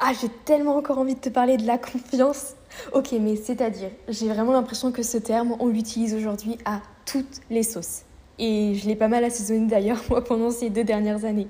Ah, 0.00 0.12
j'ai 0.20 0.28
tellement 0.44 0.76
encore 0.76 0.98
envie 0.98 1.14
de 1.14 1.20
te 1.20 1.28
parler 1.28 1.56
de 1.56 1.66
la 1.66 1.78
confiance. 1.78 2.54
Ok, 2.92 3.12
mais 3.20 3.36
c'est-à-dire, 3.36 3.90
j'ai 4.08 4.28
vraiment 4.28 4.52
l'impression 4.52 4.92
que 4.92 5.02
ce 5.02 5.18
terme, 5.18 5.56
on 5.60 5.68
l'utilise 5.68 6.14
aujourd'hui 6.14 6.58
à 6.64 6.80
toutes 7.04 7.40
les 7.50 7.62
sauces. 7.62 8.02
Et 8.38 8.74
je 8.74 8.86
l'ai 8.86 8.96
pas 8.96 9.08
mal 9.08 9.24
assaisonné 9.24 9.66
d'ailleurs, 9.66 10.02
moi, 10.10 10.22
pendant 10.22 10.50
ces 10.50 10.70
deux 10.70 10.84
dernières 10.84 11.24
années. 11.24 11.48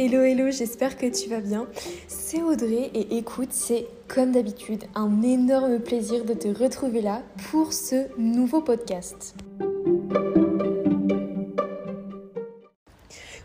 Hello, 0.00 0.22
hello, 0.22 0.50
j'espère 0.50 0.96
que 0.96 1.06
tu 1.06 1.28
vas 1.28 1.40
bien. 1.40 1.66
C'est 2.06 2.40
Audrey 2.40 2.90
et 2.94 3.18
écoute, 3.18 3.48
c'est 3.50 3.86
comme 4.06 4.30
d'habitude 4.30 4.84
un 4.94 5.22
énorme 5.22 5.80
plaisir 5.80 6.24
de 6.24 6.34
te 6.34 6.48
retrouver 6.48 7.00
là 7.00 7.22
pour 7.50 7.72
ce 7.72 8.06
nouveau 8.16 8.60
podcast. 8.60 9.34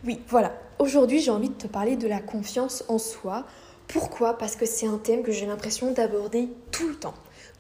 Oui, 0.06 0.20
voilà. 0.28 0.54
Aujourd'hui, 0.80 1.20
j'ai 1.20 1.32
envie 1.32 1.50
de 1.50 1.54
te 1.54 1.68
parler 1.68 1.96
de 1.96 2.08
la 2.08 2.20
confiance 2.20 2.84
en 2.90 2.98
soi. 2.98 3.46
Pourquoi? 3.88 4.38
Parce 4.38 4.56
que 4.56 4.66
c'est 4.66 4.88
un 4.88 4.98
thème 4.98 5.24
que 5.24 5.32
j'ai 5.32 5.46
l'impression 5.46 5.92
d'aborder 5.92 6.50
tout 6.72 6.88
le 6.90 6.96
temps 6.96 7.14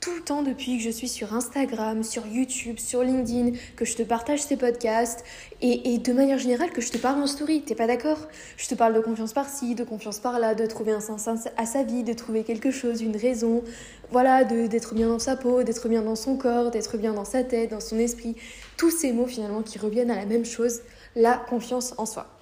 tout 0.04 0.14
le 0.16 0.22
temps 0.22 0.44
depuis 0.44 0.78
que 0.78 0.84
je 0.84 0.90
suis 0.90 1.08
sur 1.08 1.34
Instagram, 1.34 2.04
sur 2.04 2.28
YouTube, 2.28 2.78
sur 2.78 3.04
LinkedIn, 3.04 3.58
que 3.78 3.86
je 3.86 3.96
te 3.96 4.04
partage 4.04 4.42
ces 4.42 4.58
podcasts 4.58 5.24
et, 5.62 5.98
de 5.98 6.12
manière 6.12 6.38
générale 6.38 6.72
que 6.72 6.82
je 6.82 6.92
te 6.92 6.98
parle 6.98 7.22
en 7.22 7.28
story. 7.28 7.62
T'es 7.62 7.74
pas 7.74 7.88
d'accord? 7.88 8.28
Je 8.58 8.68
te 8.68 8.76
parle 8.76 8.94
de 8.96 9.00
confiance 9.00 9.32
par-ci, 9.32 9.76
de 9.76 9.86
confiance 9.86 10.20
par-là, 10.20 10.56
de 10.56 10.66
trouver 10.66 10.92
un 10.92 11.00
sens 11.00 11.30
à 11.56 11.66
sa 11.66 11.84
vie, 11.84 12.04
de 12.04 12.12
trouver 12.12 12.44
quelque 12.44 12.70
chose, 12.70 13.02
une 13.02 13.16
raison, 13.16 13.64
voilà, 14.12 14.44
d'être 14.44 14.94
bien 14.94 15.08
dans 15.08 15.20
sa 15.20 15.38
peau, 15.38 15.64
d'être 15.64 15.88
bien 15.88 16.02
dans 16.02 16.18
son 16.18 16.36
corps, 16.36 16.70
d'être 16.70 16.98
bien 16.98 17.14
dans 17.14 17.24
sa 17.24 17.46
tête, 17.46 17.72
dans 17.72 17.80
son 17.80 17.98
esprit. 17.98 18.36
Tous 18.76 18.92
ces 18.92 19.14
mots 19.14 19.28
finalement 19.28 19.62
qui 19.62 19.80
reviennent 19.80 20.12
à 20.12 20.18
la 20.18 20.26
même 20.26 20.44
chose, 20.44 20.82
la 21.16 21.38
confiance 21.38 21.94
en 21.98 22.06
soi. 22.06 22.33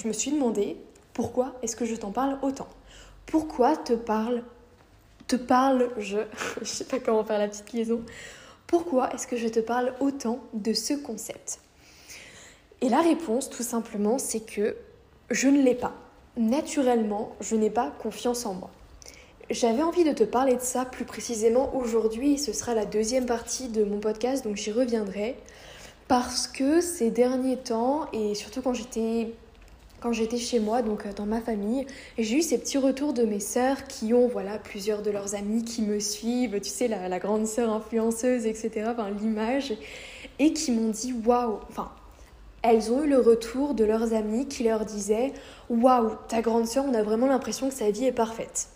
Je 0.00 0.06
me 0.06 0.12
suis 0.12 0.30
demandé 0.30 0.76
pourquoi 1.12 1.56
est-ce 1.60 1.74
que 1.74 1.84
je 1.84 1.96
t'en 1.96 2.12
parle 2.12 2.38
autant? 2.42 2.68
Pourquoi 3.26 3.76
te 3.76 3.94
parle 3.94 4.44
te 5.26 5.34
parle, 5.34 5.90
je, 5.98 6.18
je 6.60 6.66
sais 6.66 6.84
pas 6.84 7.00
comment 7.00 7.24
faire 7.24 7.40
la 7.40 7.48
petite 7.48 7.72
liaison, 7.72 8.02
pourquoi 8.68 9.12
est-ce 9.12 9.26
que 9.26 9.36
je 9.36 9.48
te 9.48 9.58
parle 9.58 9.92
autant 9.98 10.38
de 10.54 10.72
ce 10.72 10.94
concept? 10.94 11.58
Et 12.80 12.88
la 12.88 13.00
réponse, 13.00 13.50
tout 13.50 13.64
simplement, 13.64 14.18
c'est 14.18 14.40
que 14.40 14.76
je 15.30 15.48
ne 15.48 15.62
l'ai 15.62 15.74
pas. 15.74 15.94
Naturellement, 16.36 17.32
je 17.40 17.56
n'ai 17.56 17.70
pas 17.70 17.92
confiance 17.98 18.46
en 18.46 18.54
moi. 18.54 18.70
J'avais 19.50 19.82
envie 19.82 20.04
de 20.04 20.12
te 20.12 20.22
parler 20.22 20.54
de 20.54 20.60
ça 20.60 20.84
plus 20.84 21.04
précisément 21.04 21.74
aujourd'hui, 21.74 22.38
ce 22.38 22.52
sera 22.52 22.74
la 22.74 22.86
deuxième 22.86 23.26
partie 23.26 23.66
de 23.66 23.82
mon 23.82 23.98
podcast, 23.98 24.44
donc 24.44 24.54
j'y 24.54 24.70
reviendrai, 24.70 25.36
parce 26.06 26.46
que 26.46 26.80
ces 26.80 27.10
derniers 27.10 27.56
temps, 27.56 28.06
et 28.12 28.36
surtout 28.36 28.62
quand 28.62 28.74
j'étais 28.74 29.32
quand 30.00 30.12
j'étais 30.12 30.38
chez 30.38 30.60
moi, 30.60 30.82
donc 30.82 31.06
euh, 31.06 31.12
dans 31.12 31.26
ma 31.26 31.40
famille, 31.40 31.86
j'ai 32.18 32.36
eu 32.36 32.42
ces 32.42 32.58
petits 32.58 32.78
retours 32.78 33.12
de 33.12 33.24
mes 33.24 33.40
sœurs 33.40 33.86
qui 33.86 34.14
ont 34.14 34.28
voilà 34.28 34.58
plusieurs 34.58 35.02
de 35.02 35.10
leurs 35.10 35.34
amis 35.34 35.64
qui 35.64 35.82
me 35.82 35.98
suivent, 35.98 36.60
tu 36.60 36.70
sais 36.70 36.88
la, 36.88 37.18
grande 37.18 37.46
sœur 37.46 37.72
influenceuse, 37.72 38.46
etc. 38.46 38.92
L'image, 39.20 39.74
et 40.38 40.52
qui 40.52 40.72
m'ont 40.72 40.90
dit 40.90 41.14
waouh, 41.24 41.58
enfin 41.68 41.90
elles 42.62 42.90
ont 42.92 43.04
eu 43.04 43.08
le 43.08 43.20
retour 43.20 43.74
de 43.74 43.84
leurs 43.84 44.14
amis 44.14 44.46
qui 44.46 44.64
leur 44.64 44.84
disaient 44.84 45.32
waouh 45.70 46.10
ta 46.28 46.42
grande 46.42 46.66
sœur, 46.66 46.84
on 46.88 46.94
a 46.94 47.02
vraiment 47.02 47.26
l'impression 47.26 47.68
que 47.68 47.74
sa 47.74 47.90
vie 47.90 48.06
est 48.06 48.12
parfaite. 48.12 48.68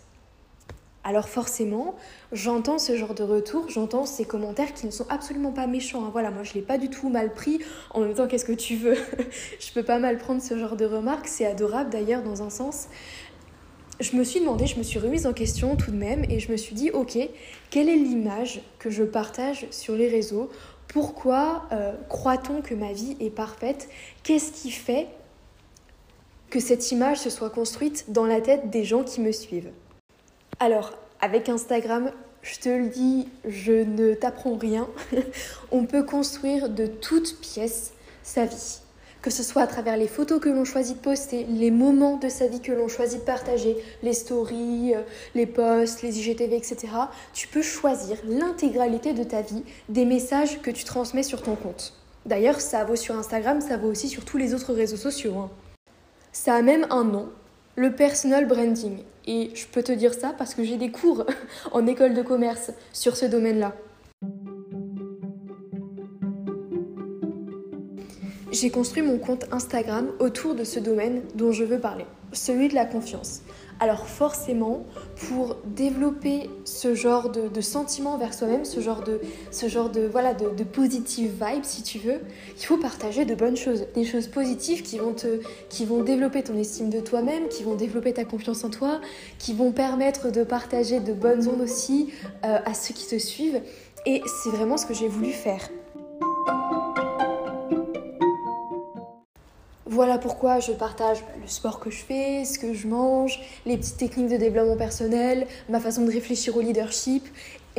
Alors 1.05 1.27
forcément, 1.27 1.95
j'entends 2.31 2.77
ce 2.77 2.95
genre 2.95 3.13
de 3.13 3.23
retour, 3.23 3.69
j'entends 3.69 4.05
ces 4.05 4.23
commentaires 4.23 4.73
qui 4.73 4.85
ne 4.85 4.91
sont 4.91 5.05
absolument 5.09 5.51
pas 5.51 5.67
méchants. 5.67 6.05
Hein. 6.05 6.09
Voilà, 6.13 6.31
moi 6.31 6.43
je 6.43 6.53
l'ai 6.53 6.61
pas 6.61 6.77
du 6.77 6.89
tout 6.89 7.09
mal 7.09 7.33
pris. 7.33 7.59
En 7.91 7.99
même 7.99 8.13
temps, 8.13 8.25
qu'est-ce 8.25 8.45
que 8.45 8.53
tu 8.53 8.77
veux? 8.77 8.95
Je 9.59 9.73
peux 9.73 9.83
pas 9.83 9.99
mal 9.99 10.17
prendre 10.17 10.41
ce 10.41 10.57
genre 10.57 10.77
de 10.77 10.85
remarques, 10.85 11.27
c'est 11.27 11.45
adorable 11.45 11.89
d'ailleurs 11.89 12.23
dans 12.23 12.41
un 12.41 12.49
sens. 12.49 12.87
Je 13.99 14.15
me 14.15 14.23
suis 14.23 14.39
demandé, 14.39 14.65
je 14.65 14.77
me 14.77 14.83
suis 14.83 14.97
remise 14.97 15.27
en 15.27 15.33
question 15.33 15.75
tout 15.75 15.91
de 15.91 15.97
même 15.97 16.25
et 16.29 16.39
je 16.39 16.51
me 16.51 16.57
suis 16.57 16.73
dit, 16.73 16.89
ok, 16.91 17.17
quelle 17.69 17.89
est 17.89 17.95
l'image 17.95 18.61
que 18.79 18.89
je 18.89 19.03
partage 19.03 19.67
sur 19.71 19.95
les 19.95 20.07
réseaux? 20.07 20.49
Pourquoi 20.87 21.65
euh, 21.71 21.93
croit-on 22.09 22.61
que 22.61 22.73
ma 22.73 22.93
vie 22.93 23.17
est 23.19 23.29
parfaite? 23.29 23.89
Qu'est-ce 24.23 24.51
qui 24.51 24.71
fait 24.71 25.07
que 26.49 26.59
cette 26.59 26.91
image 26.91 27.17
se 27.17 27.29
soit 27.29 27.49
construite 27.49 28.05
dans 28.09 28.25
la 28.25 28.41
tête 28.41 28.69
des 28.69 28.83
gens 28.83 29.03
qui 29.03 29.21
me 29.21 29.31
suivent? 29.31 29.71
Alors, 30.59 30.93
avec 31.21 31.49
Instagram, 31.49 32.11
je 32.41 32.59
te 32.59 32.69
le 32.69 32.87
dis, 32.87 33.29
je 33.45 33.71
ne 33.71 34.13
t'apprends 34.13 34.57
rien. 34.57 34.87
On 35.71 35.85
peut 35.85 36.03
construire 36.03 36.69
de 36.69 36.85
toutes 36.85 37.39
pièces 37.39 37.93
sa 38.21 38.45
vie. 38.45 38.79
Que 39.21 39.29
ce 39.29 39.41
soit 39.41 39.61
à 39.61 39.67
travers 39.67 39.95
les 39.95 40.09
photos 40.09 40.41
que 40.41 40.49
l'on 40.49 40.65
choisit 40.65 40.97
de 40.97 41.01
poster, 41.01 41.45
les 41.45 41.71
moments 41.71 42.17
de 42.17 42.27
sa 42.27 42.47
vie 42.47 42.59
que 42.59 42.73
l'on 42.73 42.89
choisit 42.89 43.21
de 43.21 43.25
partager, 43.25 43.77
les 44.03 44.11
stories, 44.11 44.95
euh, 44.95 45.01
les 45.33 45.45
posts, 45.45 46.01
les 46.01 46.19
IGTV, 46.19 46.57
etc. 46.57 46.77
Tu 47.33 47.47
peux 47.47 47.61
choisir 47.61 48.17
l'intégralité 48.27 49.13
de 49.13 49.23
ta 49.23 49.41
vie, 49.41 49.63
des 49.87 50.03
messages 50.03 50.61
que 50.61 50.71
tu 50.71 50.83
transmets 50.83 51.23
sur 51.23 51.41
ton 51.41 51.55
compte. 51.55 51.93
D'ailleurs, 52.25 52.59
ça 52.59 52.83
vaut 52.83 52.97
sur 52.97 53.17
Instagram, 53.17 53.61
ça 53.61 53.77
vaut 53.77 53.87
aussi 53.87 54.09
sur 54.09 54.25
tous 54.25 54.37
les 54.37 54.53
autres 54.53 54.73
réseaux 54.73 54.97
sociaux. 54.97 55.37
Hein. 55.37 55.49
Ça 56.33 56.55
a 56.55 56.61
même 56.61 56.85
un 56.89 57.05
nom, 57.05 57.29
le 57.75 57.91
personal 57.91 58.47
branding. 58.47 58.99
Et 59.25 59.51
je 59.55 59.65
peux 59.67 59.83
te 59.83 59.91
dire 59.91 60.13
ça 60.13 60.33
parce 60.37 60.53
que 60.53 60.63
j'ai 60.63 60.77
des 60.77 60.91
cours 60.91 61.25
en 61.71 61.87
école 61.87 62.13
de 62.13 62.21
commerce 62.21 62.71
sur 62.91 63.15
ce 63.15 63.25
domaine-là. 63.25 63.73
J'ai 68.51 68.69
construit 68.69 69.01
mon 69.01 69.17
compte 69.17 69.45
Instagram 69.51 70.11
autour 70.19 70.53
de 70.53 70.63
ce 70.63 70.79
domaine 70.79 71.23
dont 71.33 71.51
je 71.51 71.63
veux 71.63 71.79
parler, 71.79 72.05
celui 72.33 72.67
de 72.67 72.75
la 72.75 72.85
confiance. 72.85 73.41
Alors 73.83 74.07
forcément, 74.07 74.85
pour 75.27 75.57
développer 75.65 76.49
ce 76.63 76.95
genre 76.95 77.29
de, 77.29 77.59
sentiment 77.59 78.17
vers 78.17 78.33
soi-même, 78.33 78.63
ce 78.63 78.79
genre 78.79 79.01
de, 79.01 80.07
voilà, 80.09 80.33
de, 80.33 80.51
de 80.51 80.63
positive 80.63 81.31
vibe, 81.31 81.65
si 81.65 81.83
tu 81.83 81.99
veux, 81.99 82.21
il 82.57 82.65
faut 82.65 82.77
partager 82.77 83.25
de 83.25 83.35
bonnes 83.35 83.57
choses, 83.57 83.85
des 83.93 84.05
choses 84.05 84.27
positives 84.27 84.83
qui 84.83 84.99
vont, 84.99 85.11
te, 85.11 85.41
qui 85.67 85.83
vont 85.83 86.01
développer 86.01 86.43
ton 86.43 86.57
estime 86.57 86.89
de 86.89 87.01
toi-même, 87.01 87.49
qui 87.49 87.63
vont 87.63 87.75
développer 87.75 88.13
ta 88.13 88.23
confiance 88.23 88.63
en 88.63 88.69
toi, 88.69 89.01
qui 89.37 89.53
vont 89.53 89.73
permettre 89.73 90.31
de 90.31 90.45
partager 90.45 91.01
de 91.01 91.11
bonnes 91.11 91.45
ondes 91.49 91.59
aussi 91.59 92.13
euh, 92.45 92.59
à 92.63 92.73
ceux 92.73 92.93
qui 92.93 93.05
te 93.05 93.17
suivent. 93.17 93.61
Et 94.05 94.21
c'est 94.25 94.51
vraiment 94.51 94.77
ce 94.77 94.85
que 94.85 94.93
j'ai 94.93 95.09
voulu 95.09 95.31
faire. 95.31 95.67
Voilà 99.93 100.17
pourquoi 100.17 100.59
je 100.59 100.71
partage 100.71 101.19
le 101.39 101.47
sport 101.47 101.79
que 101.79 101.91
je 101.91 102.03
fais, 102.03 102.45
ce 102.45 102.57
que 102.57 102.73
je 102.73 102.87
mange, 102.87 103.39
les 103.67 103.77
petites 103.77 103.97
techniques 103.97 104.31
de 104.31 104.37
développement 104.37 104.75
personnel, 104.75 105.45
ma 105.69 105.79
façon 105.79 106.03
de 106.03 106.11
réfléchir 106.11 106.57
au 106.57 106.61
leadership, 106.61 107.27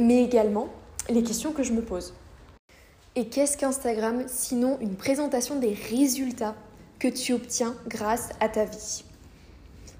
mais 0.00 0.22
également 0.22 0.68
les 1.10 1.24
questions 1.24 1.50
que 1.50 1.64
je 1.64 1.72
me 1.72 1.82
pose. 1.82 2.14
Et 3.16 3.26
qu'est-ce 3.26 3.56
qu'Instagram 3.56 4.22
sinon 4.28 4.78
une 4.80 4.94
présentation 4.94 5.56
des 5.56 5.76
résultats 5.90 6.54
que 7.00 7.08
tu 7.08 7.32
obtiens 7.32 7.74
grâce 7.88 8.28
à 8.38 8.48
ta 8.48 8.64
vie? 8.64 9.02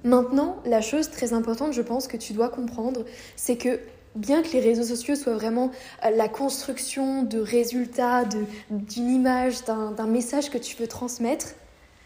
Maintenant, 0.04 0.58
la 0.64 0.82
chose 0.82 1.10
très 1.10 1.32
importante, 1.32 1.72
je 1.72 1.82
pense, 1.82 2.06
que 2.06 2.16
tu 2.16 2.32
dois 2.32 2.48
comprendre, 2.48 3.04
c'est 3.34 3.56
que 3.56 3.80
bien 4.14 4.42
que 4.42 4.52
les 4.52 4.60
réseaux 4.60 4.84
sociaux 4.84 5.16
soient 5.16 5.34
vraiment 5.34 5.72
euh, 6.04 6.10
la 6.10 6.28
construction 6.28 7.24
de 7.24 7.40
résultats, 7.40 8.22
d'une 8.70 9.10
image, 9.10 9.64
d'un 9.64 10.06
message 10.06 10.48
que 10.48 10.58
tu 10.58 10.76
veux 10.76 10.86
transmettre, 10.86 11.46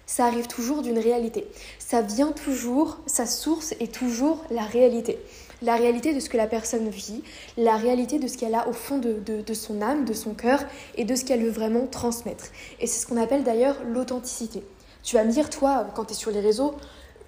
ça 0.09 0.25
arrive 0.25 0.49
toujours 0.49 0.83
d'une 0.83 0.99
réalité. 0.99 1.47
Ça 1.79 2.01
vient 2.01 2.33
toujours, 2.33 2.99
sa 3.07 3.27
source 3.27 3.73
est 3.79 3.93
toujours 3.93 4.43
la 4.51 4.63
réalité. 4.63 5.19
La 5.61 5.77
réalité 5.77 6.15
de 6.15 6.21
ce 6.21 6.31
que 6.31 6.39
la 6.39 6.47
personne 6.47 6.89
vit, 6.89 7.23
la 7.59 7.77
réalité 7.77 8.19
de 8.19 8.27
ce 8.27 8.39
qu'elle 8.39 8.55
a 8.55 8.69
au 8.69 8.73
fond 8.73 8.99
de, 8.99 9.53
son 9.53 9.83
âme, 9.83 10.07
de 10.07 10.15
son 10.15 10.33
cœur 10.33 10.61
et 10.97 11.05
de 11.05 11.15
ce 11.15 11.25
qu'elle 11.25 11.45
veut 11.45 11.51
vraiment 11.51 11.87
transmettre. 11.87 12.47
Et 12.81 12.87
c'est 12.87 13.01
ce 13.03 13.07
qu'on 13.07 13.21
appelle 13.21 13.45
d'ailleurs 13.45 13.77
l'authenticité. 13.85 14.63
Tu 15.03 15.17
vas 15.17 15.25
me 15.25 15.31
dire, 15.31 15.51
toi, 15.51 15.87
quand 15.95 16.07
tu 16.07 16.13
es 16.13 16.17
sur 16.17 16.31
les 16.31 16.41
réseaux, 16.41 16.75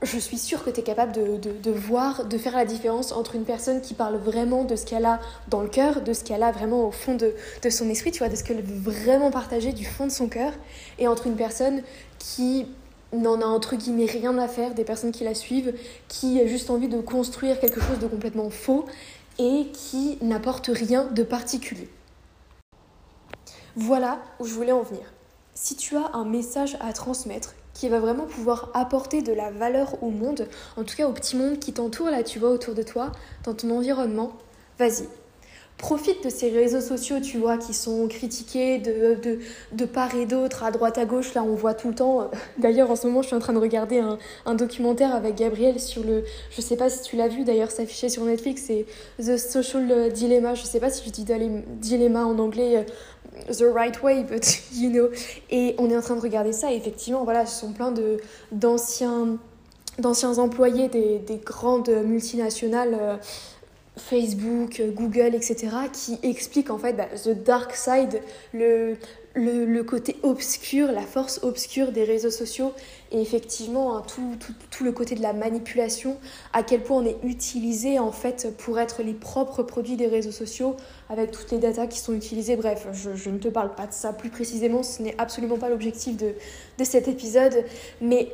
je 0.02 0.18
suis 0.18 0.38
sûre 0.38 0.64
que 0.64 0.70
tu 0.70 0.80
es 0.80 0.82
capable 0.82 1.12
de, 1.12 1.36
de, 1.36 1.70
voir, 1.70 2.24
de 2.24 2.38
faire 2.38 2.56
la 2.56 2.64
différence 2.64 3.12
entre 3.12 3.34
une 3.34 3.44
personne 3.44 3.80
qui 3.80 3.94
parle 3.94 4.16
vraiment 4.16 4.64
de 4.64 4.74
ce 4.76 4.86
qu'elle 4.86 5.04
a 5.04 5.20
dans 5.48 5.60
le 5.60 5.68
cœur, 5.68 6.00
de 6.00 6.12
ce 6.12 6.24
qu'elle 6.24 6.42
a 6.42 6.52
vraiment 6.52 6.86
au 6.88 6.90
fond 6.90 7.14
de, 7.14 7.34
de, 7.62 7.70
son 7.70 7.88
esprit, 7.90 8.10
tu 8.10 8.20
vois, 8.20 8.28
de 8.28 8.36
ce 8.36 8.42
qu'elle 8.42 8.62
veut 8.62 8.90
vraiment 8.90 9.30
partager 9.30 9.72
du 9.72 9.84
fond 9.84 10.06
de 10.06 10.12
son 10.12 10.28
cœur, 10.28 10.52
et 10.98 11.06
entre 11.06 11.26
une 11.26 11.36
personne 11.36 11.82
qui 12.18 12.66
n'en 13.12 13.40
a 13.40 13.44
entre 13.44 13.76
guillemets 13.76 14.06
rien 14.06 14.38
à 14.38 14.48
faire, 14.48 14.74
des 14.74 14.84
personnes 14.84 15.12
qui 15.12 15.24
la 15.24 15.34
suivent, 15.34 15.74
qui 16.08 16.40
a 16.40 16.46
juste 16.46 16.70
envie 16.70 16.88
de 16.88 17.00
construire 17.00 17.60
quelque 17.60 17.80
chose 17.80 17.98
de 17.98 18.06
complètement 18.06 18.50
faux 18.50 18.86
et 19.38 19.66
qui 19.72 20.18
n'apporte 20.22 20.70
rien 20.72 21.04
de 21.06 21.22
particulier. 21.22 21.88
Voilà 23.76 24.18
où 24.38 24.46
je 24.46 24.54
voulais 24.54 24.72
en 24.72 24.82
venir. 24.82 25.02
Si 25.54 25.76
tu 25.76 25.96
as 25.96 26.10
un 26.14 26.24
message 26.24 26.76
à 26.80 26.92
transmettre 26.92 27.54
qui 27.80 27.88
va 27.88 27.98
vraiment 27.98 28.26
pouvoir 28.26 28.68
apporter 28.74 29.22
de 29.22 29.32
la 29.32 29.50
valeur 29.50 30.02
au 30.02 30.10
monde, 30.10 30.46
en 30.76 30.84
tout 30.84 30.94
cas 30.96 31.08
au 31.08 31.12
petit 31.12 31.34
monde 31.34 31.58
qui 31.58 31.72
t'entoure 31.72 32.10
là, 32.10 32.22
tu 32.22 32.38
vois, 32.38 32.50
autour 32.50 32.74
de 32.74 32.82
toi, 32.82 33.10
dans 33.44 33.54
ton 33.54 33.70
environnement, 33.70 34.32
vas-y. 34.78 35.08
profitent 35.78 36.22
de 36.22 36.28
ces 36.28 36.50
réseaux 36.50 36.82
sociaux, 36.82 37.20
tu 37.20 37.38
vois, 37.38 37.56
qui 37.56 37.72
sont 37.72 38.06
critiqués 38.06 38.76
de, 38.78 39.14
de, 39.14 39.38
de 39.72 39.84
part 39.86 40.14
et 40.14 40.26
d'autre, 40.26 40.62
à 40.62 40.70
droite, 40.72 40.98
à 40.98 41.06
gauche. 41.06 41.32
Là, 41.32 41.42
on 41.42 41.54
voit 41.54 41.72
tout 41.72 41.88
le 41.88 41.94
temps. 41.94 42.30
D'ailleurs, 42.58 42.90
en 42.90 42.96
ce 42.96 43.06
moment, 43.06 43.22
je 43.22 43.28
suis 43.28 43.36
en 43.36 43.38
train 43.40 43.54
de 43.54 43.58
regarder 43.58 43.98
un, 43.98 44.18
un 44.44 44.54
documentaire 44.54 45.14
avec 45.14 45.36
Gabriel 45.36 45.80
sur 45.80 46.04
le. 46.04 46.24
Je 46.50 46.60
sais 46.60 46.76
pas 46.76 46.90
si 46.90 47.00
tu 47.02 47.16
l'as 47.16 47.28
vu, 47.28 47.44
d'ailleurs, 47.44 47.70
s'afficher 47.70 48.10
sur 48.10 48.24
Netflix, 48.26 48.64
c'est 48.66 48.84
The 49.18 49.38
Social 49.38 50.12
Dilemma. 50.12 50.52
Je 50.54 50.64
sais 50.64 50.80
pas 50.80 50.90
si 50.90 51.02
je 51.06 51.10
dis 51.10 51.24
dilemma 51.80 52.26
en 52.26 52.38
anglais. 52.38 52.84
The 53.46 53.72
right 53.72 54.02
way, 54.02 54.24
but 54.24 54.62
you 54.72 54.90
know. 54.90 55.10
Et 55.50 55.74
on 55.78 55.90
est 55.90 55.96
en 55.96 56.02
train 56.02 56.16
de 56.16 56.20
regarder 56.20 56.52
ça, 56.52 56.72
effectivement, 56.72 57.24
voilà, 57.24 57.46
ce 57.46 57.60
sont 57.60 57.72
plein 57.72 57.92
d'anciens, 58.52 59.38
d'anciens 59.98 60.38
employés 60.38 60.88
des, 60.88 61.18
des 61.18 61.36
grandes 61.36 61.90
multinationales. 62.04 62.96
Euh, 63.00 63.16
Facebook, 63.96 64.82
Google, 64.94 65.34
etc., 65.34 65.68
qui 65.92 66.18
expliquent 66.22 66.70
en 66.70 66.78
fait 66.78 66.94
bah, 66.94 67.06
the 67.24 67.30
dark 67.30 67.74
side, 67.74 68.22
le, 68.54 68.96
le, 69.34 69.82
côté 69.82 70.16
obscur, 70.22 70.90
la 70.90 71.02
force 71.02 71.40
obscure 71.42 71.92
des 71.92 72.04
réseaux 72.04 72.30
sociaux 72.30 72.72
et 73.12 73.20
effectivement 73.20 73.96
hein, 73.96 74.02
tout, 74.06 74.84
le 74.84 74.92
côté 74.92 75.14
de 75.14 75.22
la 75.22 75.32
manipulation, 75.32 76.16
à 76.52 76.62
quel 76.62 76.82
point 76.82 76.98
on 76.98 77.04
est 77.04 77.16
utilisé 77.22 77.98
en 77.98 78.12
fait 78.12 78.54
pour 78.58 78.78
être 78.78 79.02
les 79.02 79.14
propres 79.14 79.62
produits 79.62 79.96
des 79.96 80.06
réseaux 80.06 80.32
sociaux 80.32 80.76
avec 81.08 81.30
toutes 81.30 81.50
les 81.52 81.58
datas 81.58 81.86
qui 81.86 81.98
sont 81.98 82.14
utilisées. 82.14 82.56
Bref, 82.56 82.86
je, 82.92 83.14
je 83.14 83.30
ne 83.30 83.38
te 83.38 83.48
parle 83.48 83.74
pas 83.74 83.86
de 83.86 83.92
ça 83.92 84.12
plus 84.12 84.30
précisément, 84.30 84.82
ce 84.82 85.02
n'est 85.02 85.14
absolument 85.18 85.58
pas 85.58 85.68
l'objectif 85.68 86.16
de, 86.16 86.34
de 86.78 86.84
cet 86.84 87.06
épisode, 87.06 87.64
mais 88.00 88.32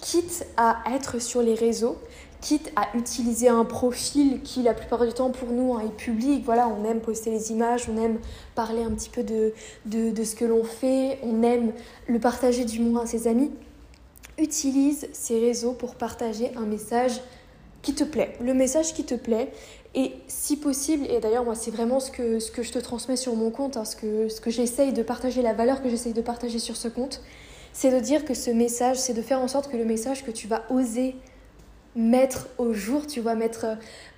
quitte 0.00 0.46
à 0.56 0.82
être 0.94 1.20
sur 1.20 1.42
les 1.42 1.54
réseaux, 1.54 1.96
quitte 2.42 2.72
à 2.76 2.94
utiliser 2.94 3.48
un 3.48 3.64
profil 3.64 4.42
qui, 4.42 4.62
la 4.62 4.74
plupart 4.74 5.06
du 5.06 5.12
temps, 5.12 5.30
pour 5.30 5.48
nous, 5.48 5.74
hein, 5.74 5.82
est 5.86 5.96
public. 5.96 6.44
Voilà, 6.44 6.68
on 6.68 6.84
aime 6.84 7.00
poster 7.00 7.30
les 7.30 7.52
images, 7.52 7.88
on 7.88 7.96
aime 7.96 8.18
parler 8.54 8.82
un 8.82 8.90
petit 8.90 9.08
peu 9.08 9.22
de, 9.22 9.54
de, 9.86 10.24
ce 10.24 10.34
que 10.34 10.44
l'on 10.44 10.64
fait, 10.64 11.18
on 11.22 11.42
aime 11.42 11.72
le 12.08 12.18
partager 12.18 12.66
du 12.66 12.80
moins 12.80 13.04
à 13.04 13.06
ses 13.06 13.28
amis. 13.28 13.50
Utilise 14.38 15.08
ces 15.12 15.38
réseaux 15.38 15.72
pour 15.72 15.94
partager 15.94 16.50
un 16.56 16.66
message 16.66 17.20
qui 17.80 17.94
te 17.94 18.04
plaît, 18.04 18.36
le 18.40 18.54
message 18.54 18.92
qui 18.92 19.04
te 19.04 19.14
plaît. 19.14 19.52
Et 19.94 20.12
si 20.26 20.56
possible, 20.56 21.06
et 21.10 21.20
d'ailleurs 21.20 21.44
moi 21.44 21.54
c'est 21.54 21.70
vraiment 21.70 22.00
ce 22.00 22.10
que, 22.10 22.38
ce 22.38 22.50
que 22.50 22.62
je 22.62 22.72
te 22.72 22.78
transmets 22.78 23.16
sur 23.16 23.36
mon 23.36 23.50
compte, 23.50 23.76
hein, 23.76 23.84
ce 23.84 23.94
que, 23.94 24.28
ce 24.28 24.40
que 24.40 24.50
j'essaye 24.50 24.92
de 24.92 25.02
partager, 25.02 25.42
la 25.42 25.52
valeur 25.52 25.82
que 25.82 25.90
j'essaye 25.90 26.14
de 26.14 26.22
partager 26.22 26.58
sur 26.58 26.76
ce 26.76 26.88
compte, 26.88 27.20
c'est 27.74 27.90
de 27.90 28.00
dire 28.00 28.24
que 28.24 28.34
ce 28.34 28.50
message, 28.50 28.96
c'est 28.96 29.12
de 29.12 29.22
faire 29.22 29.40
en 29.40 29.48
sorte 29.48 29.70
que 29.70 29.76
le 29.76 29.84
message 29.84 30.24
que 30.24 30.30
tu 30.30 30.48
vas 30.48 30.62
oser 30.70 31.14
mettre 31.96 32.48
au 32.58 32.72
jour, 32.72 33.06
tu 33.06 33.20
vois, 33.20 33.34
mettre, 33.34 33.66